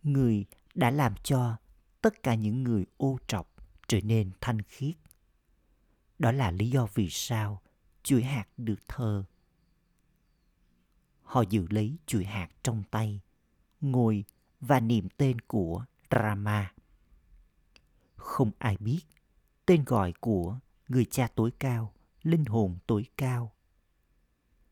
người 0.04 0.46
đã 0.76 0.92
làm 0.92 1.16
cho 1.24 1.58
tất 2.02 2.24
cả 2.24 2.36
những 2.36 2.64
người 2.64 2.86
ô 2.98 3.18
trọc 3.28 3.56
trở 3.88 4.00
nên 4.02 4.32
thanh 4.42 4.62
khiết. 4.62 4.96
Đó 6.20 6.32
là 6.32 6.52
lý 6.52 6.70
do 6.70 6.88
vì 6.94 7.10
sao 7.10 7.62
chuỗi 8.04 8.24
hạt 8.24 8.48
được 8.58 8.88
thờ. 8.88 9.24
Họ 11.24 11.42
giữ 11.50 11.68
lấy 11.70 11.98
chuỗi 12.06 12.26
hạt 12.26 12.50
trong 12.64 12.84
tay, 12.92 13.22
ngồi 13.82 14.26
và 14.60 14.80
niệm 14.80 15.08
tên 15.18 15.42
của 15.42 15.86
Rama. 16.12 16.74
Không 18.16 18.52
ai 18.58 18.78
biết 18.80 19.02
tên 19.66 19.84
gọi 19.86 20.14
của 20.20 20.60
người 20.88 21.06
cha 21.06 21.28
tối 21.36 21.52
cao, 21.60 21.94
linh 22.24 22.46
hồn 22.46 22.78
tối 22.88 23.06
cao. 23.18 23.54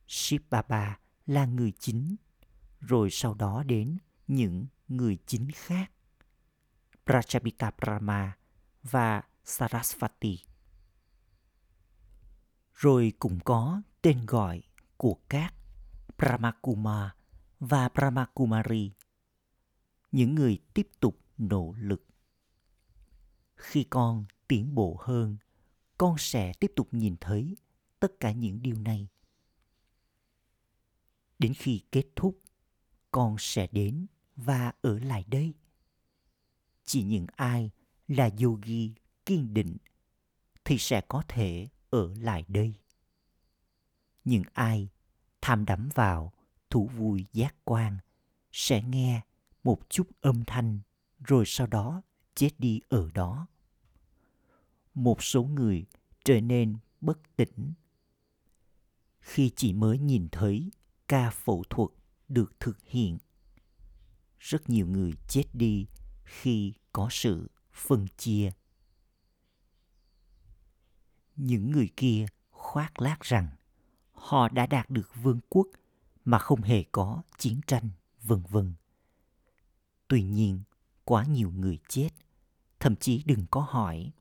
Shiv 0.07 0.41
Baba 0.49 0.99
là 1.25 1.45
người 1.45 1.73
chính, 1.79 2.15
rồi 2.79 3.09
sau 3.11 3.33
đó 3.33 3.63
đến 3.63 3.97
những 4.27 4.65
người 4.87 5.17
chính 5.25 5.51
khác. 5.51 5.91
Prajapita 7.05 7.71
Brahma 7.77 8.37
và 8.83 9.23
Sarasvati 9.43 10.43
rồi 12.77 13.13
cũng 13.19 13.39
có 13.45 13.81
tên 14.01 14.25
gọi 14.25 14.63
của 14.97 15.17
các 15.29 15.53
Brahmakuma 16.17 17.15
và 17.59 17.89
Brahmakumari, 17.89 18.91
những 20.11 20.35
người 20.35 20.59
tiếp 20.73 20.89
tục 20.99 21.19
nỗ 21.37 21.75
lực. 21.77 22.05
Khi 23.55 23.83
con 23.83 24.25
tiến 24.47 24.75
bộ 24.75 24.97
hơn, 24.99 25.37
con 25.97 26.15
sẽ 26.17 26.53
tiếp 26.59 26.71
tục 26.75 26.87
nhìn 26.91 27.15
thấy 27.21 27.57
tất 27.99 28.19
cả 28.19 28.31
những 28.31 28.61
điều 28.61 28.79
này. 28.79 29.07
Đến 31.39 31.53
khi 31.53 31.81
kết 31.91 32.05
thúc, 32.15 32.41
con 33.11 33.35
sẽ 33.39 33.67
đến 33.71 34.05
và 34.35 34.71
ở 34.81 34.99
lại 34.99 35.23
đây. 35.27 35.53
Chỉ 36.85 37.03
những 37.03 37.27
ai 37.35 37.71
là 38.07 38.29
yogi 38.43 38.91
kiên 39.25 39.53
định 39.53 39.77
thì 40.65 40.77
sẽ 40.77 41.01
có 41.07 41.23
thể 41.27 41.67
ở 41.89 42.13
lại 42.15 42.45
đây. 42.47 42.73
Những 44.26 44.43
ai 44.54 44.89
tham 45.41 45.65
đắm 45.65 45.89
vào 45.93 46.34
thú 46.69 46.88
vui 46.88 47.26
giác 47.34 47.56
quan 47.63 47.97
sẽ 48.52 48.84
nghe 48.84 49.21
một 49.63 49.89
chút 49.89 50.08
âm 50.21 50.43
thanh 50.45 50.80
rồi 51.19 51.43
sau 51.47 51.67
đó 51.67 52.02
chết 52.36 52.50
đi 52.58 52.82
ở 52.89 53.10
đó. 53.13 53.47
Một 54.93 55.23
số 55.23 55.43
người 55.43 55.86
trở 56.26 56.41
nên 56.41 56.78
bất 57.02 57.19
tỉnh 57.36 57.73
khi 59.19 59.52
chỉ 59.56 59.73
mới 59.73 60.00
nhìn 60.00 60.28
thấy 60.32 60.71
ca 61.08 61.30
phẫu 61.30 61.63
thuật 61.69 61.89
được 62.28 62.60
thực 62.60 62.78
hiện. 62.86 63.17
Rất 64.39 64.69
nhiều 64.69 64.88
người 64.88 65.13
chết 65.28 65.43
đi 65.54 65.88
khi 66.23 66.73
có 66.93 67.08
sự 67.12 67.52
phân 67.73 68.08
chia. 68.17 68.52
Những 71.38 71.71
người 71.71 71.89
kia 71.97 72.26
khoác 72.52 73.02
lác 73.02 73.21
rằng 73.21 73.47
họ 74.12 74.50
đã 74.50 74.65
đạt 74.65 74.89
được 74.89 75.12
vương 75.15 75.39
quốc 75.50 75.67
mà 76.26 76.39
không 76.39 76.62
hề 76.62 76.84
có 76.91 77.21
chiến 77.38 77.62
tranh, 77.67 77.89
vân 78.23 78.43
vân. 78.50 78.73
Tuy 80.08 80.23
nhiên, 80.23 80.62
quá 81.04 81.26
nhiều 81.26 81.52
người 81.52 81.80
chết, 81.88 82.10
thậm 82.80 82.95
chí 82.95 83.23
đừng 83.26 83.45
có 83.52 83.62
hỏi. 83.62 84.12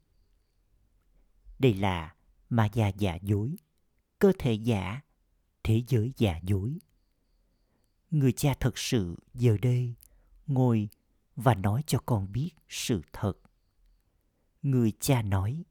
Đây 1.59 1.75
là 1.75 2.15
ma 2.49 2.69
già 2.73 2.89
giả 2.89 3.19
dối, 3.23 3.57
cơ 4.19 4.33
thể 4.39 4.53
giả, 4.53 5.01
thế 5.65 5.83
giới 5.89 6.13
giả 6.17 6.41
dối. 6.43 6.79
Người 8.11 8.33
cha 8.33 8.55
thật 8.61 8.79
sự 8.79 9.17
giờ 9.35 9.57
đây 9.63 9.95
ngồi 10.47 10.89
và 11.37 11.55
nói 11.55 11.83
cho 11.87 11.99
con 12.07 12.33
biết 12.33 12.51
sự 12.69 13.03
thật. 13.13 13.33
Người 14.63 14.93
cha 15.01 15.23
nói, 15.23 15.65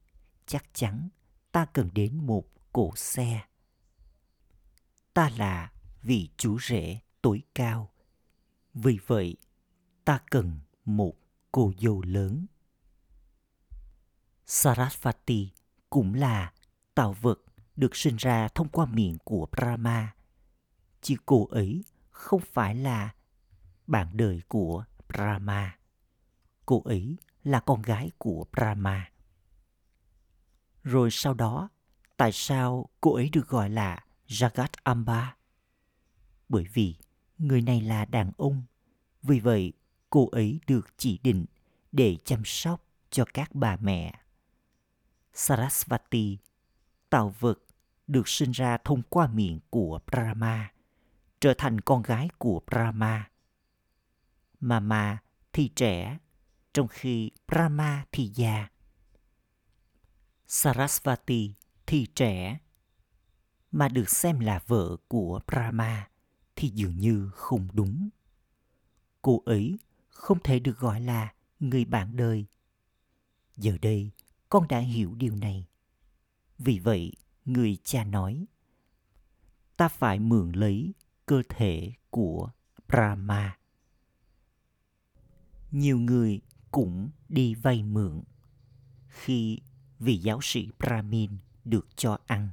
chắc 0.45 0.73
chắn 0.73 1.09
ta 1.55 1.65
cần 1.65 1.89
đến 1.93 2.17
một 2.17 2.45
cổ 2.73 2.91
xe. 2.95 3.41
Ta 5.13 5.29
là 5.37 5.71
vị 6.01 6.29
chủ 6.37 6.59
rể 6.59 6.99
tối 7.21 7.41
cao. 7.55 7.91
Vì 8.73 8.99
vậy, 9.07 9.37
ta 10.05 10.19
cần 10.31 10.59
một 10.85 11.13
cô 11.51 11.71
dâu 11.79 12.01
lớn. 12.01 12.45
Sarasvati 14.45 15.51
cũng 15.89 16.13
là 16.13 16.53
tạo 16.95 17.13
vật 17.21 17.39
được 17.75 17.95
sinh 17.95 18.15
ra 18.15 18.47
thông 18.47 18.69
qua 18.69 18.85
miệng 18.85 19.17
của 19.23 19.47
Brahma. 19.51 20.15
chỉ 21.01 21.17
cô 21.25 21.47
ấy 21.51 21.83
không 22.11 22.41
phải 22.53 22.75
là 22.75 23.15
bạn 23.87 24.07
đời 24.13 24.41
của 24.47 24.85
Brahma. 25.07 25.77
Cô 26.65 26.81
ấy 26.85 27.17
là 27.43 27.59
con 27.59 27.81
gái 27.81 28.11
của 28.17 28.45
Brahma. 28.51 29.14
Rồi 30.85 31.11
sau 31.11 31.33
đó, 31.33 31.69
tại 32.17 32.31
sao 32.31 32.89
cô 33.01 33.15
ấy 33.15 33.29
được 33.29 33.47
gọi 33.47 33.69
là 33.69 34.05
Jagat 34.27 34.67
Amba? 34.83 35.35
Bởi 36.49 36.65
vì 36.73 36.95
người 37.37 37.61
này 37.61 37.81
là 37.81 38.05
đàn 38.05 38.31
ông, 38.37 38.63
vì 39.23 39.39
vậy 39.39 39.73
cô 40.09 40.29
ấy 40.29 40.59
được 40.67 40.93
chỉ 40.97 41.19
định 41.23 41.45
để 41.91 42.17
chăm 42.25 42.41
sóc 42.45 42.85
cho 43.09 43.25
các 43.33 43.55
bà 43.55 43.77
mẹ. 43.81 44.13
Sarasvati, 45.33 46.37
tạo 47.09 47.35
vật 47.39 47.59
được 48.07 48.27
sinh 48.27 48.51
ra 48.51 48.77
thông 48.77 49.01
qua 49.09 49.27
miệng 49.27 49.59
của 49.69 49.99
Brahma, 50.11 50.71
trở 51.39 51.53
thành 51.57 51.81
con 51.81 52.01
gái 52.01 52.29
của 52.37 52.61
Brahma. 52.71 53.29
Mama 54.59 55.17
thì 55.53 55.67
trẻ, 55.75 56.17
trong 56.73 56.87
khi 56.87 57.31
Brahma 57.47 58.05
thì 58.11 58.27
già. 58.27 58.69
Sarasvati 60.47 61.53
thì 61.85 62.07
trẻ, 62.15 62.59
mà 63.71 63.89
được 63.89 64.09
xem 64.09 64.39
là 64.39 64.59
vợ 64.67 64.97
của 65.07 65.39
Brahma 65.47 66.09
thì 66.55 66.69
dường 66.69 66.97
như 66.97 67.29
không 67.33 67.67
đúng. 67.73 68.09
Cô 69.21 69.41
ấy 69.45 69.79
không 70.09 70.39
thể 70.43 70.59
được 70.59 70.79
gọi 70.79 71.01
là 71.01 71.33
người 71.59 71.85
bạn 71.85 72.15
đời. 72.15 72.45
Giờ 73.57 73.77
đây, 73.81 74.11
con 74.49 74.67
đã 74.67 74.79
hiểu 74.79 75.15
điều 75.15 75.35
này. 75.35 75.67
Vì 76.57 76.79
vậy, 76.79 77.11
người 77.45 77.77
cha 77.83 78.03
nói, 78.03 78.45
ta 79.77 79.87
phải 79.87 80.19
mượn 80.19 80.51
lấy 80.51 80.93
cơ 81.25 81.41
thể 81.49 81.91
của 82.09 82.51
Brahma. 82.87 83.57
Nhiều 85.71 85.99
người 85.99 86.41
cũng 86.71 87.09
đi 87.29 87.55
vay 87.55 87.83
mượn. 87.83 88.23
Khi 89.07 89.59
vị 89.99 90.17
giáo 90.17 90.39
sĩ 90.41 90.69
Brahmin 90.79 91.31
được 91.65 91.87
cho 91.95 92.17
ăn, 92.25 92.49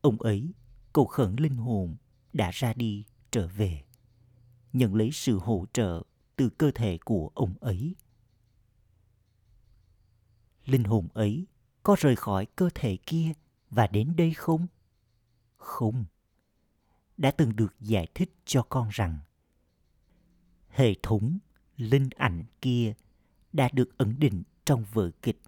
ông 0.00 0.22
ấy 0.22 0.52
cầu 0.92 1.06
khẩn 1.06 1.36
linh 1.36 1.56
hồn 1.56 1.96
đã 2.32 2.50
ra 2.50 2.74
đi 2.74 3.04
trở 3.30 3.48
về, 3.48 3.84
nhận 4.72 4.94
lấy 4.94 5.10
sự 5.12 5.38
hỗ 5.38 5.66
trợ 5.72 6.02
từ 6.36 6.48
cơ 6.48 6.70
thể 6.74 6.98
của 7.04 7.30
ông 7.34 7.54
ấy. 7.60 7.94
Linh 10.64 10.84
hồn 10.84 11.08
ấy 11.14 11.46
có 11.82 11.96
rời 11.98 12.16
khỏi 12.16 12.46
cơ 12.46 12.70
thể 12.74 12.96
kia 13.06 13.32
và 13.70 13.86
đến 13.86 14.16
đây 14.16 14.34
không? 14.34 14.66
Không. 15.56 16.04
Đã 17.16 17.30
từng 17.30 17.56
được 17.56 17.74
giải 17.80 18.06
thích 18.14 18.34
cho 18.44 18.62
con 18.62 18.88
rằng 18.92 19.18
hệ 20.68 20.94
thống 21.02 21.38
linh 21.76 22.08
ảnh 22.16 22.44
kia 22.60 22.94
đã 23.52 23.68
được 23.72 23.98
ẩn 23.98 24.14
định 24.18 24.42
trong 24.64 24.84
vở 24.92 25.10
kịch 25.22 25.40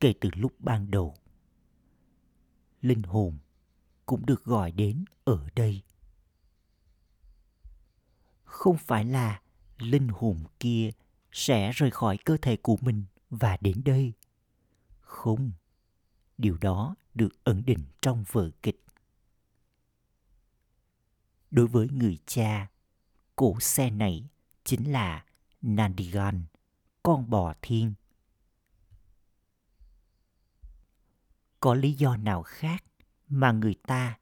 kể 0.00 0.14
từ 0.20 0.30
lúc 0.34 0.52
ban 0.58 0.90
đầu. 0.90 1.14
Linh 2.80 3.02
hồn 3.02 3.38
cũng 4.06 4.26
được 4.26 4.44
gọi 4.44 4.72
đến 4.72 5.04
ở 5.24 5.48
đây. 5.54 5.82
Không 8.44 8.76
phải 8.76 9.04
là 9.04 9.40
linh 9.78 10.08
hồn 10.08 10.44
kia 10.60 10.90
sẽ 11.32 11.72
rời 11.72 11.90
khỏi 11.90 12.18
cơ 12.24 12.36
thể 12.42 12.56
của 12.56 12.76
mình 12.80 13.04
và 13.30 13.56
đến 13.60 13.82
đây. 13.84 14.12
Không, 15.00 15.52
điều 16.38 16.56
đó 16.60 16.94
được 17.14 17.44
ẩn 17.44 17.62
định 17.66 17.84
trong 18.02 18.24
vở 18.32 18.50
kịch. 18.62 18.84
Đối 21.50 21.66
với 21.66 21.88
người 21.88 22.18
cha, 22.26 22.70
cổ 23.36 23.60
xe 23.60 23.90
này 23.90 24.28
chính 24.64 24.92
là 24.92 25.24
Nandigan, 25.62 26.44
con 27.02 27.30
bò 27.30 27.54
thiên. 27.62 27.94
Có 31.60 31.74
lý 31.74 31.92
do 31.92 32.16
nào 32.16 32.42
khác 32.42 32.84
mà 33.28 33.52
người 33.52 33.74
ta 33.86 34.18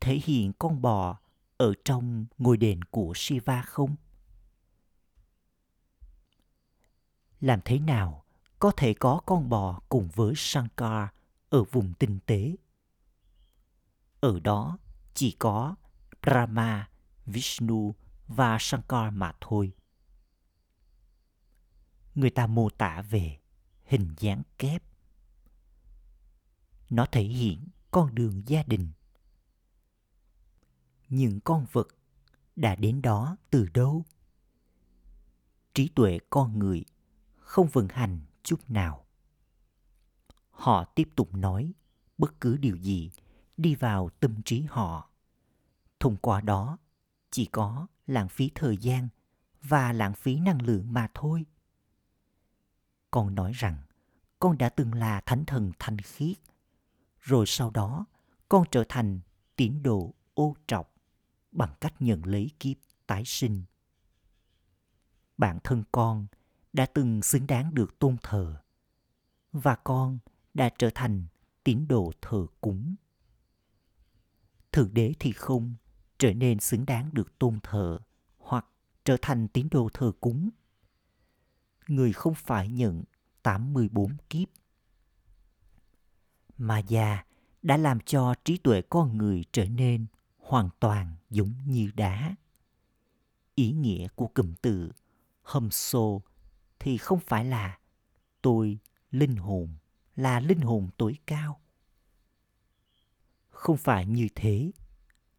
thể 0.00 0.20
hiện 0.24 0.52
con 0.58 0.82
bò 0.82 1.18
ở 1.56 1.74
trong 1.84 2.26
ngôi 2.38 2.56
đền 2.56 2.84
của 2.84 3.12
Shiva 3.16 3.62
không? 3.62 3.96
Làm 7.40 7.60
thế 7.64 7.78
nào 7.78 8.24
có 8.58 8.72
thể 8.76 8.94
có 8.94 9.20
con 9.26 9.48
bò 9.48 9.80
cùng 9.88 10.08
với 10.14 10.34
Shankar 10.36 11.08
ở 11.50 11.64
vùng 11.64 11.92
tinh 11.98 12.18
tế? 12.26 12.56
Ở 14.20 14.40
đó 14.40 14.78
chỉ 15.14 15.36
có 15.38 15.74
Brahma, 16.22 16.88
Vishnu 17.26 17.94
và 18.28 18.56
Shankar 18.60 19.12
mà 19.12 19.32
thôi 19.40 19.72
người 22.14 22.30
ta 22.30 22.46
mô 22.46 22.70
tả 22.70 23.02
về 23.02 23.38
hình 23.84 24.14
dáng 24.18 24.42
kép. 24.58 24.82
Nó 26.90 27.06
thể 27.06 27.22
hiện 27.22 27.68
con 27.90 28.14
đường 28.14 28.42
gia 28.46 28.62
đình. 28.62 28.90
Những 31.08 31.40
con 31.40 31.66
vật 31.72 31.88
đã 32.56 32.74
đến 32.74 33.02
đó 33.02 33.36
từ 33.50 33.68
đâu? 33.74 34.04
Trí 35.74 35.88
tuệ 35.88 36.18
con 36.30 36.58
người 36.58 36.84
không 37.36 37.68
vận 37.68 37.88
hành 37.88 38.20
chút 38.42 38.70
nào. 38.70 39.04
Họ 40.50 40.84
tiếp 40.84 41.08
tục 41.16 41.34
nói 41.34 41.72
bất 42.18 42.40
cứ 42.40 42.56
điều 42.56 42.76
gì 42.76 43.10
đi 43.56 43.74
vào 43.74 44.10
tâm 44.20 44.42
trí 44.42 44.62
họ. 44.62 45.10
Thông 46.00 46.16
qua 46.16 46.40
đó, 46.40 46.78
chỉ 47.30 47.44
có 47.44 47.86
lãng 48.06 48.28
phí 48.28 48.50
thời 48.54 48.76
gian 48.76 49.08
và 49.62 49.92
lãng 49.92 50.14
phí 50.14 50.40
năng 50.40 50.62
lượng 50.62 50.92
mà 50.92 51.08
thôi 51.14 51.44
con 53.10 53.34
nói 53.34 53.52
rằng 53.52 53.76
con 54.38 54.58
đã 54.58 54.68
từng 54.68 54.94
là 54.94 55.20
thánh 55.26 55.44
thần 55.44 55.72
thanh 55.78 55.98
khiết 55.98 56.36
rồi 57.20 57.46
sau 57.46 57.70
đó, 57.70 58.06
con 58.48 58.64
trở 58.70 58.84
thành 58.88 59.20
tín 59.56 59.82
đồ 59.82 60.14
ô 60.34 60.56
trọc 60.66 60.94
bằng 61.52 61.74
cách 61.80 61.94
nhận 62.02 62.26
lấy 62.26 62.50
kiếp 62.60 62.76
tái 63.06 63.22
sinh. 63.26 63.62
Bản 65.38 65.58
thân 65.64 65.84
con 65.92 66.26
đã 66.72 66.86
từng 66.86 67.22
xứng 67.22 67.46
đáng 67.46 67.74
được 67.74 67.98
tôn 67.98 68.16
thờ 68.22 68.62
và 69.52 69.76
con 69.76 70.18
đã 70.54 70.70
trở 70.78 70.90
thành 70.94 71.24
tín 71.64 71.88
đồ 71.88 72.12
thờ 72.22 72.46
cúng. 72.60 72.94
Thượng 74.72 74.94
đế 74.94 75.12
thì 75.20 75.32
không 75.32 75.74
trở 76.18 76.34
nên 76.34 76.60
xứng 76.60 76.86
đáng 76.86 77.10
được 77.12 77.38
tôn 77.38 77.58
thờ 77.62 77.98
hoặc 78.38 78.66
trở 79.04 79.16
thành 79.22 79.48
tín 79.48 79.68
đồ 79.70 79.88
thờ 79.94 80.12
cúng. 80.20 80.50
Người 81.88 82.12
không 82.12 82.34
phải 82.34 82.68
nhận 82.68 83.04
84 83.42 84.16
kiếp. 84.30 84.48
Mà 86.60 86.78
già 86.78 87.24
đã 87.62 87.76
làm 87.76 88.00
cho 88.00 88.34
trí 88.44 88.56
tuệ 88.56 88.82
con 88.82 89.18
người 89.18 89.44
trở 89.52 89.64
nên 89.64 90.06
hoàn 90.38 90.68
toàn 90.80 91.16
giống 91.30 91.52
như 91.66 91.90
đá. 91.94 92.34
Ý 93.54 93.72
nghĩa 93.72 94.08
của 94.14 94.26
cụm 94.26 94.54
từ 94.62 94.92
hâm 95.42 95.70
xô 95.70 96.22
thì 96.78 96.98
không 96.98 97.20
phải 97.26 97.44
là 97.44 97.78
tôi 98.42 98.78
linh 99.10 99.36
hồn, 99.36 99.74
là 100.16 100.40
linh 100.40 100.60
hồn 100.60 100.88
tối 100.96 101.18
cao. 101.26 101.60
Không 103.50 103.76
phải 103.76 104.06
như 104.06 104.28
thế. 104.34 104.70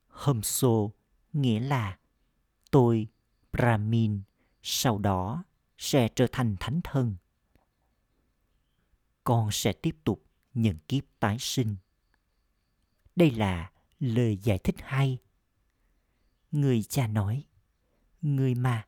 Hâm 0.08 0.44
xô 0.44 0.92
nghĩa 1.34 1.60
là 1.60 1.98
tôi, 2.72 3.08
brahmin, 3.54 4.22
sau 4.62 4.98
đó 4.98 5.44
sẽ 5.78 6.08
trở 6.16 6.28
thành 6.32 6.56
thánh 6.60 6.82
thân. 6.84 7.16
Con 9.24 9.52
sẽ 9.52 9.74
tiếp 9.74 9.96
tục 10.04 10.31
nhận 10.54 10.78
kiếp 10.88 11.04
tái 11.20 11.38
sinh 11.40 11.76
đây 13.16 13.32
là 13.32 13.72
lời 14.00 14.38
giải 14.38 14.58
thích 14.58 14.76
hay 14.80 15.18
người 16.52 16.84
cha 16.84 17.08
nói 17.08 17.44
người 18.22 18.56
mà 18.56 18.86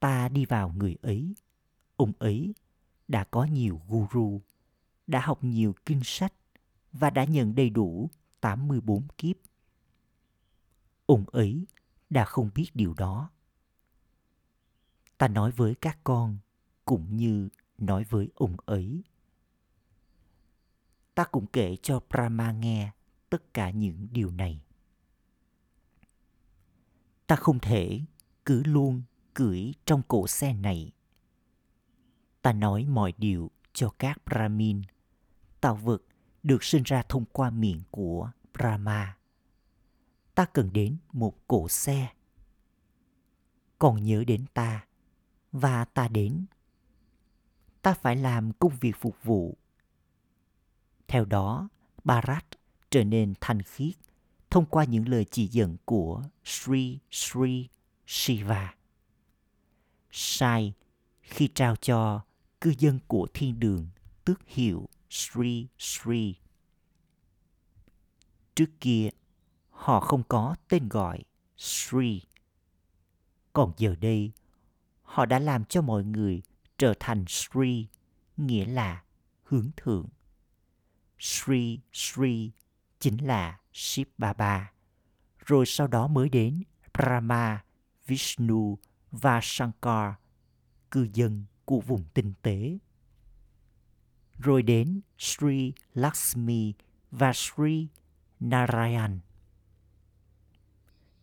ta 0.00 0.28
đi 0.28 0.44
vào 0.44 0.72
người 0.76 0.96
ấy 1.02 1.34
ông 1.96 2.12
ấy 2.18 2.54
đã 3.08 3.24
có 3.24 3.44
nhiều 3.44 3.80
guru, 3.88 4.40
đã 5.06 5.20
học 5.20 5.44
nhiều 5.44 5.74
kinh 5.86 6.00
sách 6.04 6.32
và 6.92 7.10
đã 7.10 7.24
nhận 7.24 7.54
đầy 7.54 7.70
đủ 7.70 8.10
84 8.40 9.08
kiếp. 9.18 9.36
Ông 11.06 11.24
ấy 11.30 11.66
đã 12.10 12.24
không 12.24 12.50
biết 12.54 12.70
điều 12.74 12.94
đó. 12.94 13.30
Ta 15.18 15.28
nói 15.28 15.50
với 15.50 15.74
các 15.74 15.98
con 16.04 16.38
cũng 16.84 17.16
như 17.16 17.48
nói 17.78 18.04
với 18.04 18.28
ông 18.34 18.56
ấy. 18.64 19.02
Ta 21.16 21.24
cũng 21.24 21.46
kể 21.46 21.76
cho 21.82 22.00
Brahma 22.10 22.52
nghe 22.52 22.90
tất 23.30 23.54
cả 23.54 23.70
những 23.70 24.08
điều 24.10 24.30
này. 24.30 24.60
Ta 27.26 27.36
không 27.36 27.58
thể 27.58 28.00
cứ 28.44 28.62
luôn 28.64 29.02
cưỡi 29.34 29.72
trong 29.84 30.02
cổ 30.08 30.26
xe 30.26 30.52
này 30.52 30.92
ta 32.46 32.52
nói 32.52 32.84
mọi 32.84 33.12
điều 33.18 33.50
cho 33.72 33.90
các 33.98 34.24
Brahmin. 34.26 34.82
Tạo 35.60 35.76
vật 35.76 36.02
được 36.42 36.64
sinh 36.64 36.82
ra 36.82 37.02
thông 37.08 37.24
qua 37.24 37.50
miệng 37.50 37.80
của 37.90 38.30
Brahma. 38.54 39.16
Ta 40.34 40.44
cần 40.44 40.72
đến 40.72 40.96
một 41.12 41.34
cổ 41.46 41.68
xe. 41.68 42.08
Còn 43.78 44.02
nhớ 44.02 44.24
đến 44.26 44.44
ta 44.54 44.86
và 45.52 45.84
ta 45.84 46.08
đến. 46.08 46.46
Ta 47.82 47.94
phải 47.94 48.16
làm 48.16 48.52
công 48.52 48.72
việc 48.80 48.96
phục 49.00 49.16
vụ. 49.22 49.56
Theo 51.08 51.24
đó, 51.24 51.68
Bharat 52.04 52.46
trở 52.90 53.04
nên 53.04 53.34
thanh 53.40 53.62
khiết 53.62 53.94
thông 54.50 54.66
qua 54.66 54.84
những 54.84 55.08
lời 55.08 55.24
chỉ 55.30 55.46
dẫn 55.46 55.76
của 55.84 56.22
Sri 56.44 56.98
Sri 57.10 57.68
Shiva. 58.06 58.74
Sai 60.10 60.72
khi 61.22 61.48
trao 61.54 61.76
cho 61.76 62.20
cư 62.60 62.74
dân 62.78 62.98
của 63.06 63.26
thiên 63.34 63.60
đường 63.60 63.88
tước 64.24 64.40
hiệu 64.46 64.88
Sri 65.10 65.66
Sri. 65.78 66.34
Trước 68.54 68.70
kia, 68.80 69.08
họ 69.70 70.00
không 70.00 70.22
có 70.28 70.56
tên 70.68 70.88
gọi 70.88 71.22
Sri. 71.56 72.22
Còn 73.52 73.72
giờ 73.76 73.94
đây, 74.00 74.32
họ 75.02 75.26
đã 75.26 75.38
làm 75.38 75.64
cho 75.64 75.82
mọi 75.82 76.04
người 76.04 76.42
trở 76.78 76.94
thành 77.00 77.24
Sri, 77.28 77.86
nghĩa 78.36 78.64
là 78.64 79.02
hướng 79.42 79.70
thượng. 79.76 80.06
Sri 81.18 81.80
Sri 81.92 82.50
chính 83.00 83.26
là 83.26 83.58
Shiv 83.72 84.08
Baba. 84.18 84.72
Rồi 85.46 85.66
sau 85.66 85.86
đó 85.86 86.08
mới 86.08 86.28
đến 86.28 86.62
Brahma, 86.94 87.64
Vishnu 88.06 88.78
và 89.10 89.40
Shankar, 89.42 90.14
cư 90.90 91.08
dân 91.14 91.44
của 91.64 91.80
vùng 91.80 92.04
tinh 92.14 92.32
tế. 92.42 92.78
Rồi 94.38 94.62
đến 94.62 95.00
Sri 95.18 95.72
Lakshmi 95.94 96.74
và 97.10 97.32
Sri 97.32 97.88
Narayan. 98.40 99.20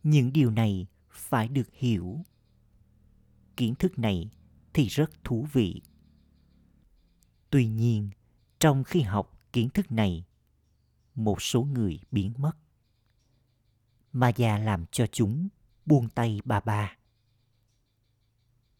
Những 0.04 0.34
điều 0.34 0.52
này 0.52 0.88
phải 1.10 1.48
được 1.48 1.74
hiểu. 1.74 2.24
Kiến 3.58 3.76
thức 3.76 4.00
này 4.00 4.32
thì 4.74 4.88
rất 4.88 5.24
thú 5.24 5.48
vị. 5.54 5.82
Tuy 7.50 7.68
nhiên, 7.68 8.10
trong 8.60 8.84
khi 8.84 9.02
học 9.02 9.33
kiến 9.54 9.70
thức 9.70 9.92
này, 9.92 10.26
một 11.16 11.42
số 11.42 11.64
người 11.64 12.00
biến 12.12 12.34
mất. 12.38 12.52
Mà 14.14 14.30
già 14.30 14.58
làm 14.58 14.86
cho 14.92 15.08
chúng 15.12 15.48
buông 15.86 16.10
tay 16.10 16.42
bà 16.46 16.60
bà. 16.60 16.98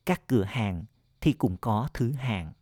Các 0.06 0.28
cửa 0.28 0.44
hàng 0.44 0.86
thì 1.22 1.34
cũng 1.34 1.58
có 1.62 1.90
thứ 1.94 2.12
hàng. 2.12 2.54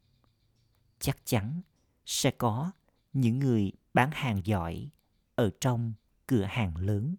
Chắc 0.99 1.17
chắn 1.25 1.61
sẽ 2.05 2.31
có 2.31 2.71
những 3.13 3.39
người 3.39 3.71
bán 3.93 4.11
hàng 4.13 4.41
giỏi 4.45 4.89
ở 5.35 5.51
trong 5.59 5.93
cửa 6.27 6.43
hàng 6.43 6.77
lớn. 6.77 7.15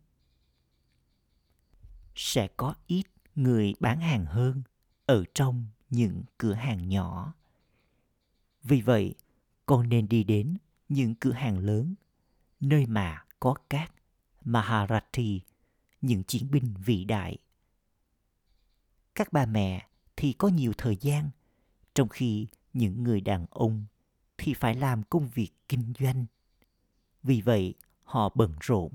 Sẽ 2.14 2.48
có 2.56 2.74
ít 2.86 3.06
người 3.34 3.74
bán 3.80 4.00
hàng 4.00 4.26
hơn 4.26 4.62
ở 5.06 5.24
trong 5.34 5.66
những 5.90 6.22
cửa 6.38 6.54
hàng 6.54 6.88
nhỏ. 6.88 7.34
Vì 8.62 8.80
vậy, 8.80 9.14
con 9.66 9.88
nên 9.88 10.08
đi 10.08 10.24
đến 10.24 10.56
những 10.92 11.14
cửa 11.14 11.32
hàng 11.32 11.58
lớn 11.58 11.94
nơi 12.60 12.86
mà 12.86 13.24
có 13.40 13.54
các 13.70 13.92
Maharathi, 14.44 15.40
những 16.00 16.24
chiến 16.24 16.50
binh 16.50 16.74
vĩ 16.84 17.04
đại. 17.04 17.38
Các 19.14 19.32
bà 19.32 19.46
mẹ 19.46 19.88
thì 20.16 20.32
có 20.32 20.48
nhiều 20.48 20.72
thời 20.78 20.96
gian 20.96 21.30
trong 21.94 22.08
khi 22.08 22.46
những 22.72 23.02
người 23.02 23.20
đàn 23.20 23.46
ông 23.50 23.86
thì 24.38 24.54
phải 24.54 24.74
làm 24.74 25.02
công 25.02 25.28
việc 25.28 25.50
kinh 25.68 25.92
doanh. 25.98 26.26
Vì 27.22 27.40
vậy 27.40 27.74
họ 28.02 28.28
bận 28.34 28.54
rộn. 28.60 28.92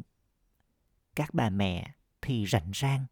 Các 1.15 1.33
bà 1.33 1.49
mẹ 1.49 1.93
thì 2.21 2.45
rảnh 2.45 2.71
rang. 2.73 3.05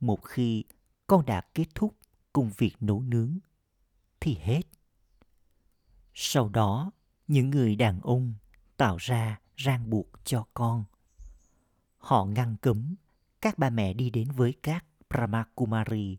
Một 0.00 0.24
khi 0.24 0.64
con 1.06 1.26
đã 1.26 1.40
kết 1.54 1.66
thúc 1.74 1.96
công 2.32 2.50
việc 2.56 2.72
nấu 2.80 3.02
nướng 3.02 3.38
thì 4.20 4.34
hết. 4.34 4.62
Sau 6.14 6.48
đó 6.48 6.90
những 7.30 7.50
người 7.50 7.76
đàn 7.76 8.00
ông 8.00 8.34
tạo 8.76 8.96
ra 8.96 9.40
ràng 9.56 9.90
buộc 9.90 10.06
cho 10.24 10.46
con 10.54 10.84
họ 11.98 12.24
ngăn 12.24 12.56
cấm 12.56 12.94
các 13.40 13.58
bà 13.58 13.70
mẹ 13.70 13.92
đi 13.92 14.10
đến 14.10 14.30
với 14.30 14.54
các 14.62 14.84
brahmakumari 15.10 16.18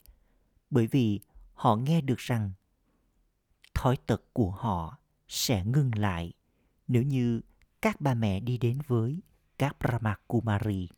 bởi 0.69 0.88
vì 0.88 1.19
họ 1.54 1.76
nghe 1.76 2.02
được 2.02 2.17
rằng 2.17 2.52
thói 3.74 3.97
tật 4.06 4.24
của 4.34 4.52
họ 4.52 4.97
sẽ 5.28 5.65
ngưng 5.65 5.91
lại 5.95 6.34
nếu 6.88 7.04
như 7.04 7.41
các 7.82 8.02
bà 8.02 8.13
mẹ 8.13 8.39
đi 8.39 8.58
đến 8.58 8.80
với 8.88 9.21
các 9.58 9.80
Brahma 9.80 10.15
Kumari. 10.28 10.89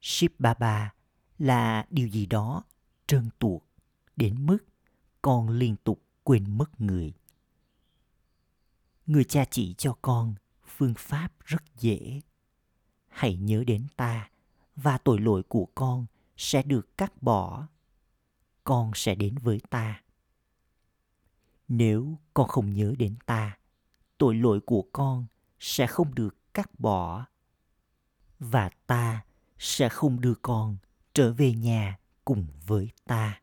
Shiv 0.00 0.32
Baba 0.38 0.94
là 1.38 1.86
điều 1.90 2.08
gì 2.08 2.26
đó 2.26 2.64
trơn 3.06 3.30
tuột 3.38 3.62
đến 4.16 4.46
mức 4.46 4.58
con 5.22 5.48
liên 5.48 5.76
tục 5.84 6.02
quên 6.24 6.58
mất 6.58 6.80
người. 6.80 7.12
Người 9.06 9.24
cha 9.24 9.44
chỉ 9.50 9.74
cho 9.78 9.96
con 10.02 10.34
phương 10.66 10.94
pháp 10.98 11.32
rất 11.44 11.62
dễ. 11.78 12.20
Hãy 13.08 13.36
nhớ 13.36 13.64
đến 13.66 13.86
ta 13.96 14.30
và 14.76 14.98
tội 14.98 15.20
lỗi 15.20 15.42
của 15.42 15.66
con 15.74 16.06
sẽ 16.36 16.62
được 16.62 16.96
cắt 16.98 17.22
bỏ 17.22 17.66
con 18.64 18.90
sẽ 18.94 19.14
đến 19.14 19.34
với 19.42 19.60
ta 19.70 20.02
nếu 21.74 22.18
con 22.34 22.48
không 22.48 22.74
nhớ 22.74 22.94
đến 22.98 23.14
ta, 23.26 23.58
tội 24.18 24.34
lỗi 24.34 24.60
của 24.60 24.84
con 24.92 25.26
sẽ 25.60 25.86
không 25.86 26.14
được 26.14 26.54
cắt 26.54 26.80
bỏ 26.80 27.26
và 28.38 28.70
ta 28.86 29.24
sẽ 29.58 29.88
không 29.88 30.20
đưa 30.20 30.34
con 30.34 30.76
trở 31.14 31.32
về 31.32 31.52
nhà 31.52 31.98
cùng 32.24 32.46
với 32.66 32.90
ta 33.04 33.40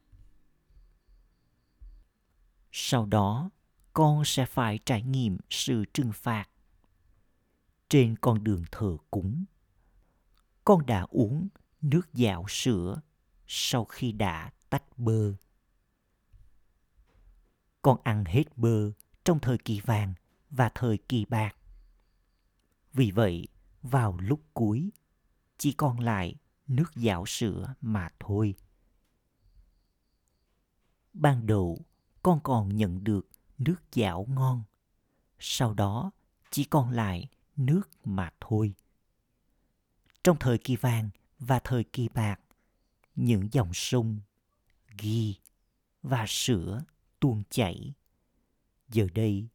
sau 2.71 3.05
đó, 3.05 3.49
con 3.93 4.25
sẽ 4.25 4.45
phải 4.45 4.79
trải 4.85 5.03
nghiệm 5.03 5.37
sự 5.49 5.85
trừng 5.93 6.11
phạt. 6.13 6.49
Trên 7.89 8.15
con 8.21 8.43
đường 8.43 8.63
thờ 8.71 8.97
cúng, 9.11 9.45
con 10.65 10.85
đã 10.85 11.05
uống 11.09 11.47
nước 11.81 12.13
dạo 12.13 12.45
sữa 12.47 13.01
sau 13.47 13.85
khi 13.85 14.11
đã 14.11 14.51
tách 14.69 14.97
bơ. 14.97 15.33
Con 17.81 18.01
ăn 18.03 18.25
hết 18.25 18.57
bơ 18.57 18.91
trong 19.23 19.39
thời 19.39 19.57
kỳ 19.57 19.79
vàng 19.79 20.13
và 20.49 20.69
thời 20.75 20.97
kỳ 20.97 21.25
bạc. 21.25 21.55
Vì 22.93 23.11
vậy, 23.11 23.47
vào 23.81 24.17
lúc 24.17 24.41
cuối, 24.53 24.89
chỉ 25.57 25.71
còn 25.71 25.99
lại 25.99 26.35
nước 26.67 26.95
dạo 26.95 27.25
sữa 27.25 27.73
mà 27.81 28.09
thôi. 28.19 28.55
Ban 31.13 31.47
đầu 31.47 31.85
con 32.23 32.39
còn 32.43 32.75
nhận 32.75 33.03
được 33.03 33.29
nước 33.57 33.93
dạo 33.93 34.25
ngon. 34.29 34.63
Sau 35.39 35.73
đó, 35.73 36.11
chỉ 36.51 36.63
còn 36.63 36.89
lại 36.89 37.29
nước 37.55 37.89
mà 38.05 38.31
thôi. 38.41 38.73
Trong 40.23 40.37
thời 40.39 40.57
kỳ 40.57 40.75
vàng 40.75 41.09
và 41.39 41.59
thời 41.63 41.83
kỳ 41.83 42.09
bạc, 42.09 42.39
những 43.15 43.47
dòng 43.51 43.73
sông, 43.73 44.19
ghi 44.97 45.35
và 46.03 46.25
sữa 46.27 46.83
tuôn 47.19 47.43
chảy. 47.49 47.93
Giờ 48.89 49.07
đây, 49.13 49.47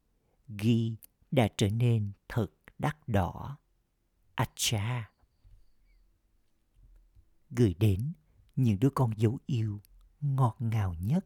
ghi 0.47 0.95
đã 1.31 1.47
trở 1.57 1.69
nên 1.69 2.11
thật 2.29 2.47
đắt 2.79 3.07
đỏ. 3.07 3.57
Acha. 4.35 5.11
Gửi 7.49 7.73
đến 7.79 8.13
những 8.55 8.79
đứa 8.79 8.89
con 8.89 9.13
dấu 9.17 9.39
yêu 9.45 9.81
ngọt 10.21 10.55
ngào 10.59 10.93
nhất 10.93 11.25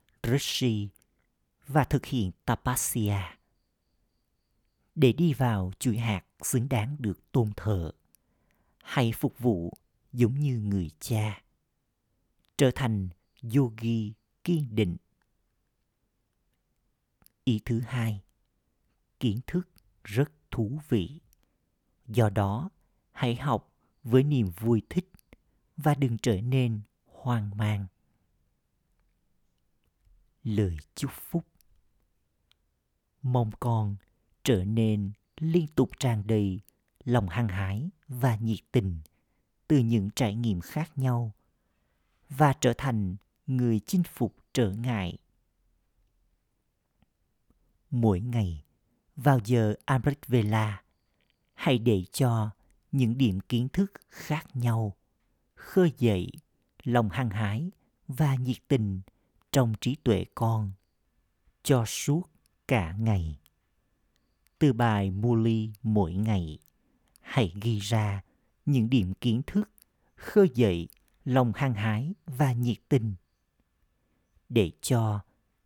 rishi 0.23 0.89
và 1.67 1.83
thực 1.83 2.05
hiện 2.05 2.31
tapasya 2.45 3.37
để 4.95 5.13
đi 5.13 5.33
vào 5.33 5.71
chuỗi 5.79 5.97
hạt 5.97 6.25
xứng 6.41 6.69
đáng 6.69 6.95
được 6.99 7.31
tôn 7.31 7.51
thờ 7.57 7.91
hay 8.83 9.11
phục 9.11 9.39
vụ 9.39 9.73
giống 10.13 10.39
như 10.39 10.59
người 10.59 10.89
cha, 10.99 11.41
trở 12.57 12.71
thành 12.75 13.09
yogi 13.55 14.13
kiên 14.43 14.75
định. 14.75 14.97
Ý 17.43 17.59
thứ 17.65 17.79
hai, 17.79 18.21
kiến 19.19 19.39
thức 19.47 19.69
rất 20.03 20.31
thú 20.51 20.79
vị. 20.89 21.19
Do 22.07 22.29
đó, 22.29 22.69
hãy 23.11 23.35
học 23.35 23.73
với 24.03 24.23
niềm 24.23 24.51
vui 24.59 24.81
thích 24.89 25.11
và 25.77 25.95
đừng 25.95 26.17
trở 26.17 26.41
nên 26.41 26.81
hoang 27.05 27.57
mang 27.57 27.85
lời 30.43 30.77
chúc 30.95 31.11
phúc. 31.11 31.45
Mong 33.21 33.51
con 33.59 33.95
trở 34.43 34.63
nên 34.63 35.11
liên 35.37 35.67
tục 35.67 35.89
tràn 35.99 36.27
đầy 36.27 36.59
lòng 37.03 37.29
hăng 37.29 37.47
hái 37.47 37.89
và 38.07 38.35
nhiệt 38.35 38.59
tình 38.71 38.99
từ 39.67 39.77
những 39.77 40.09
trải 40.15 40.35
nghiệm 40.35 40.61
khác 40.61 40.97
nhau 40.97 41.31
và 42.29 42.53
trở 42.61 42.73
thành 42.77 43.15
người 43.47 43.79
chinh 43.79 44.03
phục 44.03 44.35
trở 44.53 44.71
ngại. 44.71 45.17
Mỗi 47.89 48.19
ngày, 48.19 48.63
vào 49.15 49.39
giờ 49.45 49.73
Amrit 49.85 50.27
Vela 50.27 50.83
hãy 51.53 51.77
để 51.77 52.03
cho 52.11 52.49
những 52.91 53.17
điểm 53.17 53.39
kiến 53.39 53.69
thức 53.69 53.91
khác 54.09 54.45
nhau 54.53 54.95
khơi 55.55 55.91
dậy 55.97 56.31
lòng 56.83 57.09
hăng 57.09 57.29
hái 57.29 57.71
và 58.07 58.35
nhiệt 58.35 58.57
tình 58.67 59.01
trong 59.51 59.73
trí 59.81 59.95
tuệ 59.95 60.25
con, 60.35 60.71
cho 61.63 61.85
suốt 61.85 62.21
cả 62.67 62.95
ngày. 62.99 63.39
Từ 64.59 64.73
bài 64.73 65.11
Muli 65.11 65.69
mỗi 65.83 66.13
ngày, 66.13 66.59
hãy 67.21 67.53
ghi 67.61 67.79
ra 67.79 68.21
những 68.65 68.89
điểm 68.89 69.13
kiến 69.13 69.41
thức, 69.47 69.69
khơi 70.15 70.49
dậy 70.55 70.87
lòng 71.25 71.51
hăng 71.55 71.73
hái 71.73 72.13
và 72.25 72.53
nhiệt 72.53 72.77
tình. 72.89 73.15
Để 74.49 74.71
cho 74.81 75.19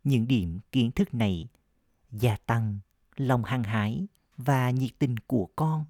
những 0.04 0.28
điểm 0.28 0.58
kiến 0.72 0.90
thức 0.90 1.14
này 1.14 1.48
gia 2.10 2.36
tăng 2.36 2.78
lòng 3.16 3.44
hăng 3.44 3.64
hái 3.64 4.06
và 4.36 4.70
nhiệt 4.70 4.90
tình 4.98 5.16
của 5.18 5.48
con. 5.56 5.84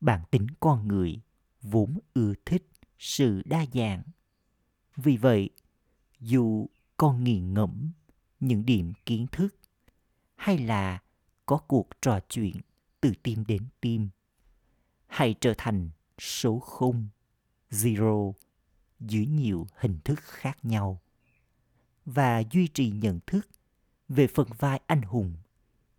Bản 0.00 0.22
tính 0.30 0.46
con 0.60 0.88
người 0.88 1.20
vốn 1.62 1.98
ưa 2.14 2.34
thích 2.44 2.68
sự 2.98 3.42
đa 3.44 3.64
dạng. 3.72 4.02
Vì 4.96 5.16
vậy 5.16 5.50
dù 6.20 6.66
con 6.96 7.24
nghiền 7.24 7.54
ngẫm 7.54 7.90
những 8.40 8.66
điểm 8.66 8.92
kiến 9.06 9.26
thức 9.32 9.56
hay 10.36 10.58
là 10.58 11.02
có 11.46 11.56
cuộc 11.56 11.88
trò 12.00 12.20
chuyện 12.28 12.56
từ 13.00 13.12
tim 13.22 13.44
đến 13.44 13.62
tim 13.80 14.08
hay 15.06 15.34
trở 15.40 15.54
thành 15.58 15.90
số 16.18 16.58
không, 16.58 17.08
zero 17.70 18.32
dưới 19.00 19.26
nhiều 19.26 19.66
hình 19.76 19.98
thức 20.04 20.20
khác 20.22 20.64
nhau 20.64 21.00
và 22.04 22.42
duy 22.50 22.68
trì 22.68 22.90
nhận 22.90 23.20
thức 23.26 23.48
về 24.08 24.26
phần 24.26 24.48
vai 24.58 24.80
anh 24.86 25.02
hùng, 25.02 25.34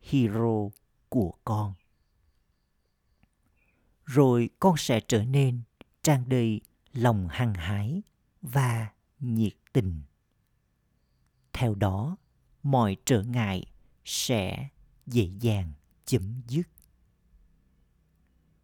hero 0.02 0.70
của 1.10 1.34
con. 1.46 1.74
Rồi 4.06 4.50
con 4.60 4.78
sẽ 4.78 5.00
trở 5.08 5.24
nên 5.24 5.62
tràn 6.04 6.30
đầy 6.30 6.62
lòng 6.94 7.28
hăng 7.32 7.54
hái 7.54 8.02
và 8.42 8.92
nhiệt 9.20 9.54
tình. 9.74 10.02
Theo 11.54 11.76
đó, 11.76 12.18
mọi 12.64 12.98
trở 13.06 13.24
ngại 13.24 13.66
sẽ 14.06 14.70
dễ 15.06 15.30
dàng 15.40 15.74
chấm 16.06 16.42
dứt. 16.48 16.68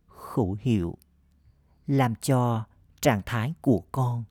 Khẩu 0.07 0.57
hiệu 0.61 0.97
làm 1.87 2.15
cho 2.15 2.65
trạng 3.01 3.21
thái 3.25 3.53
của 3.61 3.83
con 3.91 4.23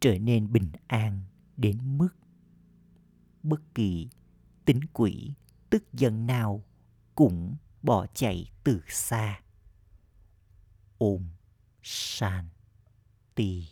trở 0.00 0.18
nên 0.18 0.52
bình 0.52 0.72
an 0.86 1.24
đến 1.56 1.98
mức 1.98 2.08
bất 3.42 3.74
kỳ 3.74 4.08
tính 4.64 4.80
quỷ, 4.92 5.34
tức 5.70 5.92
giận 5.92 6.26
nào 6.26 6.64
cũng 7.14 7.56
bỏ 7.82 8.06
chạy 8.14 8.50
từ 8.64 8.80
xa. 8.88 9.40
Ôm 10.98 11.28
san 11.82 12.48
ti. 13.34 13.68